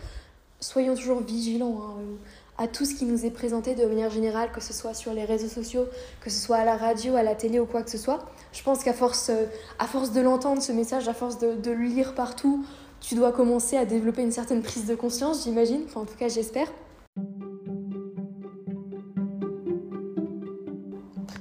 Soyons 0.61 0.95
toujours 0.95 1.21
vigilants 1.21 1.81
hein, 1.83 2.01
à 2.57 2.67
tout 2.67 2.85
ce 2.85 2.95
qui 2.95 3.03
nous 3.03 3.25
est 3.25 3.31
présenté 3.31 3.75
de 3.75 3.85
manière 3.85 4.09
générale, 4.09 4.49
que 4.53 4.61
ce 4.61 4.71
soit 4.71 4.93
sur 4.93 5.13
les 5.13 5.25
réseaux 5.25 5.49
sociaux, 5.49 5.87
que 6.21 6.29
ce 6.29 6.39
soit 6.39 6.55
à 6.55 6.63
la 6.63 6.77
radio, 6.77 7.17
à 7.17 7.23
la 7.23 7.35
télé 7.35 7.59
ou 7.59 7.65
quoi 7.65 7.83
que 7.83 7.91
ce 7.91 7.97
soit. 7.97 8.19
Je 8.53 8.63
pense 8.63 8.81
qu'à 8.81 8.93
force, 8.93 9.27
euh, 9.29 9.45
à 9.77 9.87
force 9.87 10.13
de 10.13 10.21
l'entendre, 10.21 10.61
ce 10.61 10.71
message, 10.71 11.09
à 11.09 11.13
force 11.13 11.37
de 11.37 11.71
le 11.71 11.83
lire 11.83 12.15
partout, 12.15 12.65
tu 13.07 13.13
dois 13.13 13.31
commencer 13.31 13.77
à 13.77 13.85
développer 13.85 14.23
une 14.23 14.31
certaine 14.31 14.63
prise 14.63 14.87
de 14.87 14.95
conscience, 14.95 15.43
j'imagine. 15.43 15.81
Enfin, 15.85 16.01
en 16.01 16.05
tout 16.05 16.15
cas, 16.17 16.27
j'espère. 16.27 16.71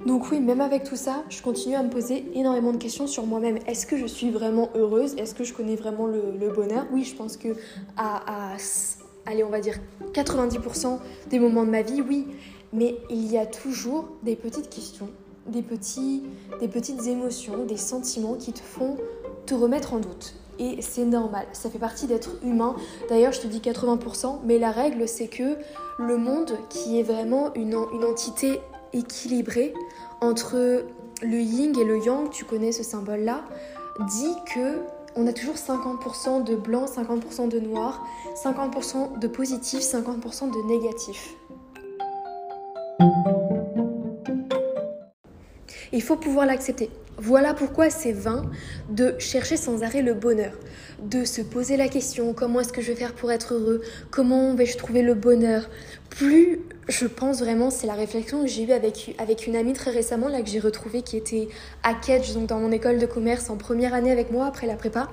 Donc 0.05 0.31
oui, 0.31 0.41
même 0.41 0.61
avec 0.61 0.85
tout 0.85 0.97
ça, 0.97 1.25
je 1.31 1.41
continue 1.41 1.75
à 1.75 1.83
me 1.83 1.89
poser 1.89 2.27
énormément 2.35 2.73
de 2.73 2.77
questions 2.77 3.07
sur 3.07 3.25
moi-même. 3.25 3.59
Est-ce 3.67 3.87
que 3.87 3.97
je 3.97 4.05
suis 4.05 4.31
vraiment 4.31 4.69
heureuse? 4.75 5.15
Est-ce 5.15 5.35
que 5.35 5.45
je 5.45 5.55
connais 5.55 5.77
vraiment 5.77 6.07
le, 6.07 6.51
bonheur? 6.51 6.87
Oui, 6.93 7.03
je 7.03 7.17
pense 7.17 7.39
que 7.39 7.57
à, 7.97 8.57
on 9.27 9.49
va 9.49 9.61
dire 9.61 9.79
90% 10.13 10.99
des 11.31 11.39
moments 11.39 11.65
de 11.65 11.71
ma 11.71 11.81
vie, 11.81 12.03
oui. 12.03 12.27
Mais 12.75 12.97
il 13.09 13.33
y 13.33 13.39
a 13.39 13.47
toujours 13.47 14.09
des 14.23 14.37
petites 14.37 14.69
questions, 14.69 15.09
des, 15.47 15.63
petits, 15.63 16.25
des 16.61 16.69
petites 16.69 17.07
émotions, 17.07 17.65
des 17.65 17.79
sentiments 17.79 18.35
qui 18.35 18.53
te 18.53 18.61
font 18.61 18.99
te 19.47 19.55
remettre 19.55 19.95
en 19.95 20.01
doute. 20.01 20.35
Et 20.59 20.83
c'est 20.83 21.05
normal, 21.05 21.47
ça 21.53 21.71
fait 21.71 21.79
partie 21.79 22.07
d'être 22.07 22.31
humain. 22.43 22.77
D'ailleurs, 23.09 23.33
je 23.33 23.41
te 23.41 23.47
dis 23.47 23.61
80%, 23.61 24.41
mais 24.45 24.59
la 24.59 24.71
règle, 24.71 25.09
c'est 25.09 25.29
que 25.29 25.57
le 25.99 26.17
monde, 26.17 26.53
qui 26.69 26.99
est 26.99 27.03
vraiment 27.03 27.53
une, 27.55 27.75
entité 27.75 28.61
équilibré 28.93 29.75
entre 30.21 30.85
le 31.23 31.41
yin 31.41 31.77
et 31.79 31.85
le 31.85 31.99
yang, 31.99 32.31
tu 32.31 32.45
connais 32.45 32.73
ce 32.73 32.83
symbole-là, 32.83 33.45
dit 34.09 34.35
que 34.55 34.81
on 35.17 35.27
a 35.29 35.33
toujours 35.33 35.55
50% 35.55 36.43
de 36.43 36.57
blanc, 36.57 36.87
50% 36.87 37.49
de 37.49 37.61
noir, 37.61 38.05
50% 38.35 39.19
de 39.19 39.29
positif, 39.29 39.81
50% 39.81 40.51
de 40.51 40.69
négatif. 40.69 41.37
Il 45.95 46.03
faut 46.03 46.17
pouvoir 46.17 46.45
l'accepter. 46.45 46.91
Voilà 47.19 47.55
pourquoi 47.55 47.89
c'est 47.89 48.11
vain 48.11 48.51
de 48.91 49.15
chercher 49.21 49.57
sans 49.57 49.85
arrêt 49.85 50.03
le 50.03 50.13
bonheur, 50.15 50.53
de 51.01 51.25
se 51.25 51.41
poser 51.41 51.77
la 51.77 51.87
question 51.87 52.33
comment 52.33 52.59
est-ce 52.59 52.73
que 52.73 52.83
je 52.83 52.89
vais 52.89 52.97
faire 52.97 53.15
pour 53.15 53.31
être 53.31 53.55
heureux, 53.55 53.81
comment 54.11 54.57
vais-je 54.57 54.77
trouver 54.77 55.03
le 55.03 55.15
bonheur. 55.15 55.71
Plus 56.11 56.59
je 56.89 57.07
pense 57.07 57.39
vraiment, 57.39 57.71
c'est 57.71 57.87
la 57.87 57.95
réflexion 57.95 58.43
que 58.43 58.49
j'ai 58.49 58.65
eue 58.65 58.73
avec, 58.73 59.15
avec 59.19 59.47
une 59.47 59.55
amie 59.55 59.73
très 59.73 59.93
récemment, 59.93 60.29
là 60.29 60.43
que 60.43 60.49
j'ai 60.49 60.59
retrouvée, 60.59 61.03
qui 61.03 61.17
était 61.17 61.49
à 61.85 61.95
Kedge, 61.95 62.35
donc 62.35 62.47
dans 62.47 62.59
mon 62.59 62.73
école 62.73 62.99
de 62.99 63.07
commerce 63.07 63.49
en 63.49 63.57
première 63.57 63.95
année 63.95 64.11
avec 64.11 64.33
moi 64.33 64.47
après 64.47 64.67
la 64.67 64.75
prépa. 64.75 65.09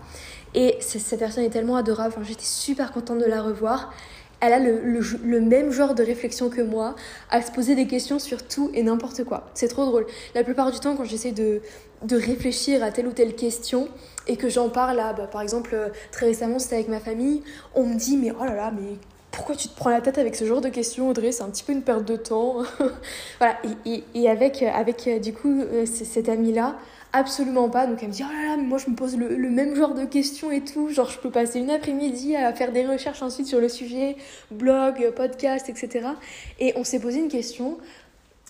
Et 0.54 0.76
cette 0.82 1.20
personne 1.20 1.44
est 1.44 1.50
tellement 1.50 1.78
adorable, 1.78 2.16
enfin, 2.18 2.28
j'étais 2.28 2.44
super 2.44 2.92
contente 2.92 3.20
de 3.20 3.26
la 3.26 3.42
revoir 3.42 3.94
elle 4.42 4.54
a 4.54 4.60
le, 4.60 5.40
même 5.40 5.72
genre 5.72 5.94
de 5.94 6.04
réflexion 6.04 6.50
que 6.50 6.62
moi, 6.62 6.96
à 7.30 7.42
se 7.42 7.52
poser 7.52 7.76
des 7.76 7.88
questions 7.88 8.20
sur 8.20 8.46
tout 8.46 8.72
et 8.74 8.84
n'importe 8.84 9.24
quoi. 9.24 9.50
C'est 9.54 9.68
trop 9.68 9.86
drôle. 9.86 10.08
La 10.36 10.44
plupart 10.44 10.72
du 10.72 10.80
temps, 10.80 10.96
quand 10.96 11.06
j'essaie 11.06 11.32
de, 11.32 11.62
de 12.04 12.16
réfléchir 12.16 12.84
à 12.84 12.92
telle 12.92 13.08
ou 13.08 13.12
telle 13.12 13.36
question 13.36 13.88
et 14.28 14.38
que 14.38 14.50
j'en 14.50 14.70
parle 14.70 14.98
bah, 14.98 15.28
par 15.32 15.42
exemple, 15.42 15.72
euh, 15.74 15.90
très 16.12 16.26
récemment, 16.26 16.60
c'était 16.60 16.76
avec 16.76 16.88
ma 16.88 17.00
famille, 17.00 17.44
on 17.76 17.86
me 17.86 17.96
dit, 17.96 18.18
mais 18.18 18.32
oh 18.32 18.44
là 18.44 18.56
là, 18.56 18.72
mais 18.76 18.98
pourquoi 19.32 19.56
tu 19.56 19.68
te 19.68 19.76
prends 19.76 19.90
la 19.90 20.02
tête 20.02 20.18
avec 20.18 20.36
ce 20.36 20.46
genre 20.46 20.62
de 20.62 20.70
questions, 20.70 21.10
Audrey? 21.10 21.32
C'est 21.32 21.44
un 21.44 21.50
petit 21.50 21.64
peu 21.64 21.72
une 21.72 21.84
perte 21.84 22.06
de 22.06 22.16
temps. 22.16 22.58
voilà, 23.40 23.58
et, 23.86 24.04
et, 24.14 24.30
avec, 24.30 24.62
avec 24.64 25.08
euh, 25.08 25.20
du 25.20 25.34
coup, 25.34 25.62
euh, 25.62 25.86
cette 25.86 26.30
amie-là, 26.30 26.76
absolument 27.14 27.70
pas. 27.70 27.88
Donc 27.88 28.00
elle 28.02 28.10
me 28.10 28.14
dit, 28.14 28.24
oh 28.28 28.32
là 28.32 28.50
là, 28.50 28.58
mais 28.58 28.64
moi 28.64 28.78
je 28.78 28.90
me 28.90 28.96
pose 28.96 29.18
le, 29.18 29.50
même 29.50 29.76
genre 29.76 29.94
de 29.94 30.06
questions 30.06 30.52
et 30.52 30.62
tout. 30.62 30.90
Genre 30.90 31.10
je 31.10 31.20
peux 31.20 31.30
passer 31.30 31.60
une 31.60 31.70
après-midi 31.70 32.36
à 32.36 32.54
faire 32.54 32.72
des 32.72 32.86
recherches 32.86 33.22
ensuite 33.22 33.48
sur 33.48 33.60
le 33.60 33.70
sujet, 33.70 34.16
blog, 34.52 35.12
podcast, 35.16 35.70
etc. 35.70 36.08
Et 36.60 36.74
on 36.76 36.84
s'est 36.84 37.00
posé 37.00 37.20
une 37.20 37.30
question. 37.30 37.78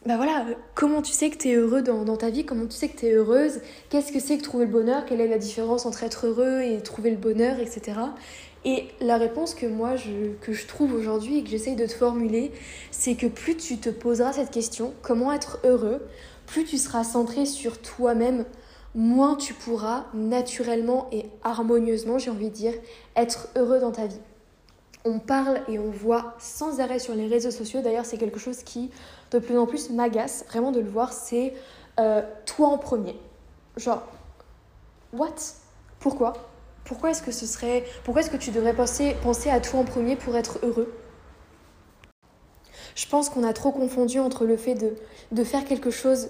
Bah 0.06 0.18
voilà, 0.18 0.46
comment 0.74 1.04
tu 1.04 1.12
sais 1.12 1.30
que 1.30 1.38
tu 1.38 1.50
es 1.50 1.54
heureux 1.54 1.84
dans, 1.84 2.04
dans, 2.04 2.18
ta 2.18 2.32
vie? 2.32 2.44
Comment 2.44 2.66
tu 2.66 2.76
sais 2.76 2.88
que 2.88 2.98
tu 2.98 3.06
es 3.06 3.14
heureuse? 3.14 3.62
Qu'est-ce 3.90 4.12
que 4.12 4.20
c'est 4.20 4.38
que 4.38 4.44
trouver 4.44 4.66
le 4.66 4.72
bonheur? 4.72 5.06
Quelle 5.06 5.22
est 5.22 5.28
la 5.28 5.38
différence 5.38 5.86
entre 5.86 6.04
être 6.04 6.26
heureux 6.26 6.62
et 6.62 6.82
trouver 6.82 7.12
le 7.12 7.18
bonheur, 7.18 7.60
etc. 7.60 7.94
Et 8.64 8.86
la 9.00 9.18
réponse 9.18 9.56
que 9.56 9.66
moi 9.66 9.96
je, 9.96 10.34
que 10.42 10.54
je 10.54 10.68
trouve 10.68 10.94
aujourd'hui 10.94 11.40
et 11.40 11.44
que 11.44 11.50
j'essaye 11.50 11.76
de 11.76 11.86
te 11.86 11.94
formuler, 11.94 12.52
c'est 12.92 13.16
que 13.16 13.26
plus 13.26 13.58
tu 13.58 13.78
te 13.78 13.90
poseras 13.90 14.34
cette 14.34 14.52
question, 14.52 14.94
comment 15.02 15.32
être 15.34 15.60
heureux, 15.64 16.02
plus 16.52 16.66
tu 16.66 16.78
seras 16.78 17.06
centré 17.06 17.46
sur 17.46 17.82
toi-même, 17.82 18.44
moins 18.94 19.36
tu 19.38 19.54
pourras 19.54 20.04
naturellement 20.14 21.08
et 21.14 21.30
harmonieusement, 21.44 22.18
j'ai 22.18 22.30
envie 22.30 22.50
de 22.50 22.54
dire, 22.54 22.74
être 23.16 23.48
heureux 23.56 23.80
dans 23.80 23.92
ta 23.92 24.06
vie. 24.06 24.20
On 25.06 25.20
parle 25.20 25.62
et 25.70 25.80
on 25.80 25.90
voit 25.90 26.36
sans 26.40 26.82
arrêt 26.82 27.00
sur 27.00 27.16
les 27.16 27.26
réseaux 27.26 27.52
sociaux, 27.52 27.80
d'ailleurs 27.82 28.06
c'est 28.06 28.18
quelque 28.18 28.38
chose 28.38 28.64
qui 28.64 28.92
de 29.32 29.40
plus 29.40 29.58
en 29.58 29.66
plus 29.66 29.92
m'agace, 29.92 30.44
vraiment 30.50 30.74
de 30.74 30.82
le 30.82 30.90
voir, 30.90 31.14
c'est 31.14 31.54
euh, 32.02 32.22
toi 32.46 32.68
en 32.68 32.78
premier. 32.78 33.16
Genre, 33.78 34.04
what? 35.14 35.36
Pourquoi? 36.02 36.34
Pourquoi 36.84 37.12
est-ce 37.12 37.22
que 37.22 37.32
ce 37.32 37.46
serait... 37.46 37.86
Pourquoi 38.04 38.24
est-ce 38.24 38.30
que 38.30 38.36
tu 38.36 38.52
devrais 38.52 38.76
penser, 38.76 39.16
penser 39.24 39.50
à 39.50 39.62
toi 39.62 39.80
en 39.80 39.86
premier 39.86 40.18
pour 40.18 40.36
être 40.36 40.60
heureux? 40.64 40.94
Je 42.94 43.08
pense 43.08 43.30
qu'on 43.30 43.46
a 43.46 43.54
trop 43.54 43.72
confondu 43.72 44.20
entre 44.20 44.44
le 44.44 44.58
fait 44.58 44.76
de, 44.76 44.96
de 45.32 45.44
faire 45.46 45.64
quelque 45.64 45.92
chose 45.92 46.28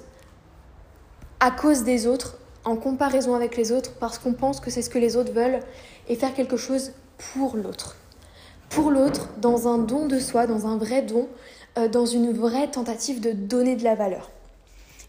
à 1.42 1.50
cause 1.50 1.84
des 1.84 2.06
autres, 2.06 2.38
en 2.64 2.78
comparaison 2.78 3.36
avec 3.36 3.58
les 3.58 3.72
autres, 3.72 3.94
parce 4.00 4.20
qu'on 4.20 4.34
pense 4.34 4.60
que 4.60 4.70
c'est 4.70 4.84
ce 4.84 4.92
que 4.92 5.00
les 5.00 5.18
autres 5.18 5.34
veulent, 5.34 5.60
et 6.08 6.16
faire 6.16 6.34
quelque 6.34 6.56
chose 6.56 6.94
pour 7.34 7.58
l'autre. 7.58 7.98
Pour 8.70 8.92
l'autre, 8.92 9.28
dans 9.38 9.68
un 9.68 9.80
don 9.80 10.06
de 10.06 10.20
soi, 10.20 10.46
dans 10.46 10.68
un 10.68 10.78
vrai 10.78 11.02
don, 11.02 11.28
euh, 11.78 11.88
dans 11.88 12.06
une 12.06 12.32
vraie 12.32 12.70
tentative 12.70 13.20
de 13.20 13.32
donner 13.32 13.76
de 13.76 13.84
la 13.84 13.96
valeur. 13.96 14.30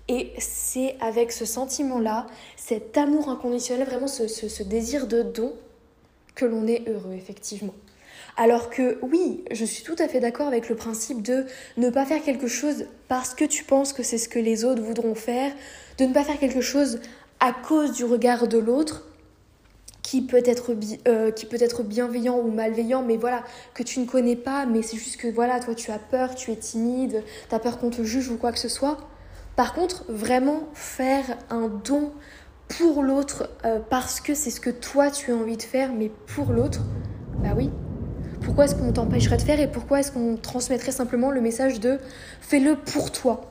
Et 0.08 0.32
c'est 0.38 0.96
avec 1.00 1.30
ce 1.32 1.44
sentiment-là, 1.44 2.26
cet 2.56 2.96
amour 2.96 3.28
inconditionnel, 3.28 3.86
vraiment 3.86 4.08
ce, 4.08 4.26
ce 4.26 4.62
désir 4.62 5.06
de 5.06 5.22
don, 5.22 5.52
que 6.34 6.46
l'on 6.46 6.66
est 6.66 6.88
heureux, 6.88 7.12
effectivement. 7.12 7.74
Alors 8.36 8.70
que 8.70 8.98
oui, 9.02 9.44
je 9.50 9.64
suis 9.64 9.84
tout 9.84 9.96
à 9.98 10.08
fait 10.08 10.20
d'accord 10.20 10.46
avec 10.46 10.68
le 10.68 10.74
principe 10.74 11.22
de 11.22 11.44
ne 11.76 11.90
pas 11.90 12.06
faire 12.06 12.22
quelque 12.22 12.46
chose 12.46 12.86
parce 13.08 13.34
que 13.34 13.44
tu 13.44 13.64
penses 13.64 13.92
que 13.92 14.02
c'est 14.02 14.18
ce 14.18 14.28
que 14.28 14.38
les 14.38 14.64
autres 14.64 14.82
voudront 14.82 15.14
faire, 15.14 15.52
de 15.98 16.06
ne 16.06 16.14
pas 16.14 16.24
faire 16.24 16.38
quelque 16.38 16.62
chose 16.62 17.00
à 17.40 17.52
cause 17.52 17.92
du 17.92 18.04
regard 18.04 18.48
de 18.48 18.58
l'autre 18.58 19.04
qui 20.02 20.22
peut 20.22 20.42
être 20.44 20.72
euh, 21.08 21.32
bienveillant 21.84 22.38
ou 22.38 22.50
malveillant 22.50 23.02
mais 23.02 23.16
voilà 23.16 23.44
que 23.74 23.82
tu 23.82 24.00
ne 24.00 24.06
connais 24.06 24.36
pas 24.36 24.66
mais 24.66 24.82
c'est 24.82 24.96
juste 24.96 25.16
que 25.16 25.28
voilà 25.28 25.60
toi 25.60 25.74
tu 25.74 25.90
as 25.90 25.98
peur 25.98 26.34
tu 26.34 26.50
es 26.50 26.56
timide 26.56 27.22
tu 27.48 27.54
as 27.54 27.58
peur 27.58 27.78
qu'on 27.78 27.90
te 27.90 28.02
juge 28.02 28.28
ou 28.28 28.36
quoi 28.36 28.52
que 28.52 28.58
ce 28.58 28.68
soit. 28.68 28.98
Par 29.56 29.74
contre 29.74 30.04
vraiment 30.08 30.68
faire 30.72 31.36
un 31.50 31.68
don 31.68 32.12
pour 32.68 33.02
l'autre 33.02 33.50
euh, 33.64 33.80
parce 33.90 34.20
que 34.20 34.34
c'est 34.34 34.50
ce 34.50 34.60
que 34.60 34.70
toi 34.70 35.10
tu 35.10 35.32
as 35.32 35.34
envie 35.34 35.56
de 35.56 35.62
faire 35.62 35.92
mais 35.92 36.10
pour 36.34 36.52
l'autre 36.52 36.80
bah 37.42 37.54
oui 37.56 37.70
pourquoi 38.52 38.66
est-ce 38.66 38.74
qu'on 38.74 38.92
t'empêcherait 38.92 39.38
de 39.38 39.42
faire 39.42 39.60
et 39.60 39.66
pourquoi 39.66 40.00
est-ce 40.00 40.12
qu'on 40.12 40.36
transmettrait 40.36 40.92
simplement 40.92 41.30
le 41.30 41.40
message 41.40 41.80
de 41.80 41.96
fais-le 42.42 42.76
pour 42.76 43.10
toi 43.10 43.50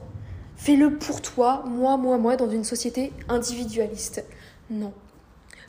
Fais-le 0.57 0.95
pour 0.95 1.23
toi, 1.23 1.63
moi, 1.65 1.97
moi, 1.97 2.19
moi, 2.19 2.35
dans 2.35 2.47
une 2.47 2.63
société 2.63 3.11
individualiste. 3.27 4.23
Non. 4.69 4.93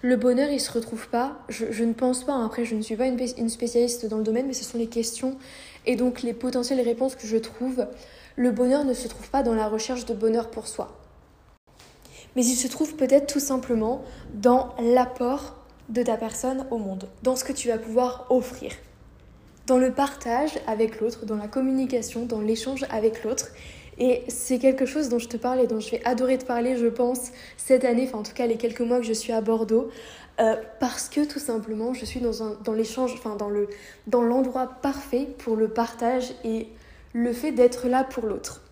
Le 0.03 0.16
bonheur, 0.16 0.51
il 0.51 0.61
se 0.61 0.71
retrouve 0.71 1.09
pas. 1.09 1.38
Je, 1.49 1.83
ne 1.83 1.95
pense 1.95 2.25
pas. 2.25 2.35
Hein. 2.35 2.45
Après, 2.45 2.66
je 2.66 2.75
ne 2.75 2.83
suis 2.83 2.95
pas 2.95 3.07
une, 3.07 3.18
une, 3.38 3.49
spécialiste 3.49 4.05
dans 4.05 4.18
le 4.18 4.23
domaine, 4.23 4.49
mais 4.49 4.53
ce 4.53 4.64
sont 4.64 4.77
les 4.77 4.88
questions 4.88 5.38
et 5.87 5.97
donc 5.97 6.21
les 6.21 6.35
potentielles 6.35 6.83
réponses 6.83 7.16
que 7.16 7.27
je 7.27 7.38
trouve. 7.38 7.87
Le 8.37 8.51
bonheur 8.51 8.85
ne 8.85 8.92
se 8.92 9.09
trouve 9.09 9.31
pas 9.31 9.42
dans 9.42 9.55
la 9.55 9.66
recherche 9.66 10.05
de 10.05 10.12
bonheur 10.12 10.51
pour 10.51 10.66
soi. 10.68 11.01
Mais 12.37 12.45
il 12.45 12.57
se 12.57 12.68
trouve 12.68 12.97
peut-être 12.97 13.33
tout 13.33 13.40
simplement 13.40 14.05
dans 14.35 14.75
l'apport 14.79 15.57
de 15.88 16.03
ta 16.03 16.18
personne 16.18 16.66
au 16.71 16.77
monde, 16.77 17.09
dans 17.23 17.35
ce 17.35 17.45
que 17.45 17.55
tu 17.55 17.68
vas 17.68 17.79
pouvoir 17.79 18.27
offrir, 18.29 18.73
dans 19.66 19.79
le 19.79 19.92
partage 19.92 20.59
avec 20.66 21.01
l'autre, 21.01 21.25
dans 21.25 21.37
la 21.37 21.48
communication, 21.48 22.27
dans 22.27 22.40
l'échange 22.40 22.85
avec 22.90 23.25
l'autre. 23.25 23.48
Et 23.98 24.22
c'est 24.29 24.59
quelque 24.59 24.87
chose 24.87 25.09
dont 25.09 25.18
je 25.18 25.29
te 25.29 25.37
parle 25.37 25.61
et 25.61 25.66
dont 25.66 25.81
je 25.81 25.90
vais 25.90 26.05
adorer 26.05 26.38
te 26.38 26.44
parler, 26.44 26.77
je 26.77 26.87
pense, 26.87 27.31
cette 27.57 27.85
année, 27.85 28.07
enfin 28.09 28.18
en 28.18 28.22
tout 28.22 28.33
cas 28.33 28.46
les 28.46 28.57
quelques 28.57 28.81
mois 28.81 28.98
que 28.98 29.05
je 29.05 29.12
suis 29.12 29.33
à 29.33 29.40
Bordeaux, 29.40 29.90
euh, 30.40 30.57
parce 30.81 31.09
que 31.09 31.25
tout 31.25 31.38
simplement 31.38 31.92
je 31.92 32.05
suis 32.05 32.20
dans, 32.20 32.57
dans 32.64 32.72
l'échange, 32.72 33.12
enfin 33.12 33.37
dans, 33.37 33.51
le, 33.51 33.68
dans 34.07 34.22
l'endroit 34.22 34.66
parfait 34.66 35.29
pour 35.38 35.57
le 35.57 35.68
partage 35.68 36.33
et 36.42 36.68
le 37.12 37.33
fait 37.33 37.53
d'être 37.53 37.87
là 37.87 38.03
pour 38.03 38.27
l'autre. 38.27 38.62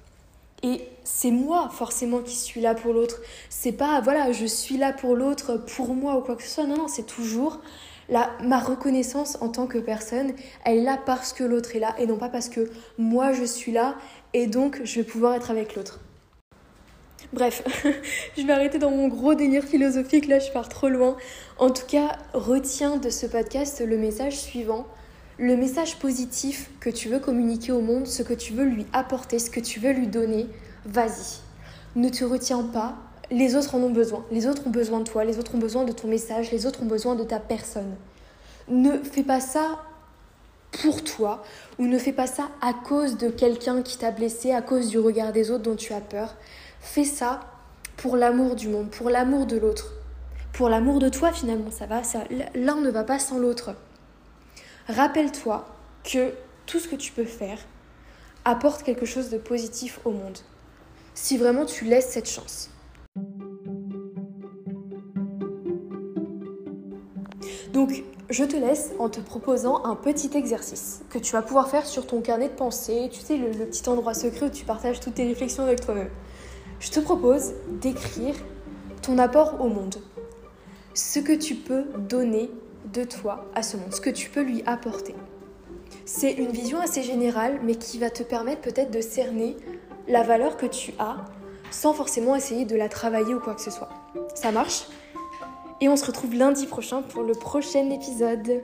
Et 0.62 0.82
c'est 1.04 1.30
moi 1.30 1.68
forcément 1.70 2.20
qui 2.20 2.36
suis 2.36 2.60
là 2.60 2.74
pour 2.74 2.92
l'autre. 2.92 3.20
C'est 3.48 3.72
pas, 3.72 4.00
voilà, 4.00 4.32
je 4.32 4.46
suis 4.46 4.76
là 4.76 4.92
pour 4.92 5.16
l'autre, 5.16 5.56
pour 5.56 5.94
moi 5.94 6.16
ou 6.16 6.20
quoi 6.20 6.36
que 6.36 6.42
ce 6.42 6.50
soit. 6.50 6.66
Non, 6.66 6.76
non, 6.76 6.88
c'est 6.88 7.06
toujours 7.06 7.60
la, 8.10 8.30
ma 8.42 8.58
reconnaissance 8.58 9.38
en 9.40 9.48
tant 9.48 9.66
que 9.66 9.78
personne. 9.78 10.32
Elle 10.64 10.78
est 10.78 10.82
là 10.82 10.98
parce 11.04 11.32
que 11.32 11.44
l'autre 11.44 11.74
est 11.76 11.80
là 11.80 11.94
et 11.98 12.06
non 12.06 12.16
pas 12.16 12.28
parce 12.28 12.48
que 12.48 12.70
moi 12.98 13.32
je 13.32 13.44
suis 13.44 13.72
là 13.72 13.96
et 14.34 14.46
donc 14.46 14.80
je 14.84 15.00
vais 15.00 15.06
pouvoir 15.06 15.34
être 15.34 15.50
avec 15.50 15.74
l'autre. 15.76 16.00
Bref, 17.32 17.62
je 18.36 18.42
vais 18.44 18.52
arrêter 18.52 18.78
dans 18.78 18.90
mon 18.90 19.06
gros 19.06 19.34
délire 19.34 19.62
philosophique, 19.62 20.26
là 20.26 20.40
je 20.40 20.50
pars 20.50 20.68
trop 20.68 20.88
loin. 20.88 21.16
En 21.58 21.70
tout 21.70 21.86
cas, 21.86 22.18
retiens 22.34 22.96
de 22.96 23.08
ce 23.08 23.26
podcast 23.26 23.82
le 23.86 23.96
message 23.96 24.36
suivant. 24.36 24.86
Le 25.38 25.56
message 25.56 25.96
positif 25.98 26.70
que 26.80 26.90
tu 26.90 27.08
veux 27.08 27.18
communiquer 27.18 27.72
au 27.72 27.80
monde, 27.80 28.06
ce 28.06 28.22
que 28.22 28.34
tu 28.34 28.52
veux 28.52 28.64
lui 28.64 28.84
apporter, 28.92 29.38
ce 29.38 29.48
que 29.48 29.60
tu 29.60 29.80
veux 29.80 29.92
lui 29.92 30.06
donner, 30.06 30.48
vas-y. 30.84 31.38
Ne 31.96 32.10
te 32.10 32.24
retiens 32.24 32.62
pas, 32.62 32.98
les 33.30 33.54
autres 33.54 33.74
en 33.74 33.78
ont 33.78 33.90
besoin. 33.90 34.24
Les 34.30 34.46
autres 34.46 34.66
ont 34.66 34.70
besoin 34.70 35.00
de 35.00 35.04
toi, 35.04 35.24
les 35.24 35.38
autres 35.38 35.54
ont 35.54 35.58
besoin 35.58 35.84
de 35.84 35.92
ton 35.92 36.08
message, 36.08 36.50
les 36.50 36.66
autres 36.66 36.82
ont 36.82 36.86
besoin 36.86 37.14
de 37.14 37.24
ta 37.24 37.38
personne. 37.38 37.94
Ne 38.68 38.98
fais 38.98 39.22
pas 39.22 39.40
ça 39.40 39.82
pour 40.82 41.02
toi 41.02 41.42
ou 41.78 41.86
ne 41.86 41.98
fais 41.98 42.12
pas 42.12 42.26
ça 42.26 42.48
à 42.60 42.72
cause 42.72 43.16
de 43.16 43.28
quelqu'un 43.28 43.82
qui 43.82 43.98
t'a 43.98 44.10
blessé, 44.10 44.52
à 44.52 44.62
cause 44.62 44.88
du 44.88 44.98
regard 44.98 45.32
des 45.32 45.50
autres 45.50 45.62
dont 45.62 45.76
tu 45.76 45.92
as 45.92 46.00
peur. 46.00 46.34
Fais 46.80 47.04
ça 47.04 47.40
pour 47.96 48.16
l'amour 48.16 48.56
du 48.56 48.68
monde, 48.68 48.90
pour 48.90 49.10
l'amour 49.10 49.46
de 49.46 49.56
l'autre, 49.56 49.92
pour 50.52 50.68
l'amour 50.68 50.98
de 50.98 51.08
toi 51.08 51.32
finalement. 51.32 51.70
Ça 51.70 51.86
va, 51.86 52.02
l'un 52.54 52.80
ne 52.80 52.90
va 52.90 53.04
pas 53.04 53.18
sans 53.18 53.38
l'autre. 53.38 53.74
Rappelle-toi 54.88 55.66
que 56.04 56.32
tout 56.66 56.78
ce 56.78 56.88
que 56.88 56.96
tu 56.96 57.12
peux 57.12 57.24
faire 57.24 57.58
apporte 58.44 58.82
quelque 58.82 59.06
chose 59.06 59.30
de 59.30 59.38
positif 59.38 60.00
au 60.04 60.10
monde. 60.10 60.38
Si 61.14 61.36
vraiment 61.36 61.66
tu 61.66 61.84
laisses 61.84 62.08
cette 62.08 62.28
chance. 62.28 62.70
Donc, 67.72 68.02
je 68.30 68.44
te 68.44 68.56
laisse 68.56 68.92
en 68.98 69.08
te 69.08 69.20
proposant 69.20 69.84
un 69.84 69.94
petit 69.94 70.30
exercice 70.34 71.00
que 71.10 71.18
tu 71.18 71.32
vas 71.32 71.42
pouvoir 71.42 71.68
faire 71.68 71.86
sur 71.86 72.06
ton 72.06 72.20
carnet 72.20 72.48
de 72.48 72.54
pensée, 72.54 73.08
tu 73.12 73.20
sais, 73.20 73.36
le, 73.36 73.66
petit 73.66 73.88
endroit 73.88 74.14
secret 74.14 74.46
où 74.46 74.50
tu 74.50 74.64
partages 74.64 75.00
toutes 75.00 75.14
tes 75.14 75.26
réflexions 75.26 75.64
avec 75.64 75.80
toi-même. 75.80 76.10
Je 76.80 76.90
te 76.90 77.00
propose 77.00 77.52
d'écrire 77.80 78.34
ton 79.02 79.18
apport 79.18 79.60
au 79.60 79.68
monde, 79.68 79.96
ce 80.94 81.20
que 81.20 81.32
tu 81.32 81.54
peux 81.54 81.84
donner 81.98 82.50
de 82.92 83.04
toi 83.04 83.46
à 83.54 83.62
ce 83.62 83.76
monde, 83.76 83.92
ce 83.92 84.00
que 84.00 84.10
tu 84.10 84.30
peux 84.30 84.42
lui 84.42 84.62
apporter. 84.66 85.14
C'est 86.04 86.32
une 86.32 86.50
vision 86.50 86.80
assez 86.80 87.02
générale, 87.02 87.60
mais 87.62 87.76
qui 87.76 87.98
va 87.98 88.10
te 88.10 88.22
permettre 88.22 88.62
peut-être 88.62 88.90
de 88.90 89.00
cerner 89.00 89.56
la 90.08 90.22
valeur 90.22 90.56
que 90.56 90.66
tu 90.66 90.92
as 90.98 91.16
sans 91.70 91.92
forcément 91.92 92.34
essayer 92.34 92.64
de 92.64 92.76
la 92.76 92.88
travailler 92.88 93.34
ou 93.34 93.40
quoi 93.40 93.54
que 93.54 93.60
ce 93.60 93.70
soit. 93.70 93.90
Ça 94.34 94.50
marche? 94.50 94.86
Et 95.80 95.88
on 95.88 95.96
se 95.96 96.04
retrouve 96.04 96.34
lundi 96.34 96.66
prochain 96.66 97.02
pour 97.02 97.22
le 97.22 97.32
prochain 97.32 97.90
épisode. 97.90 98.62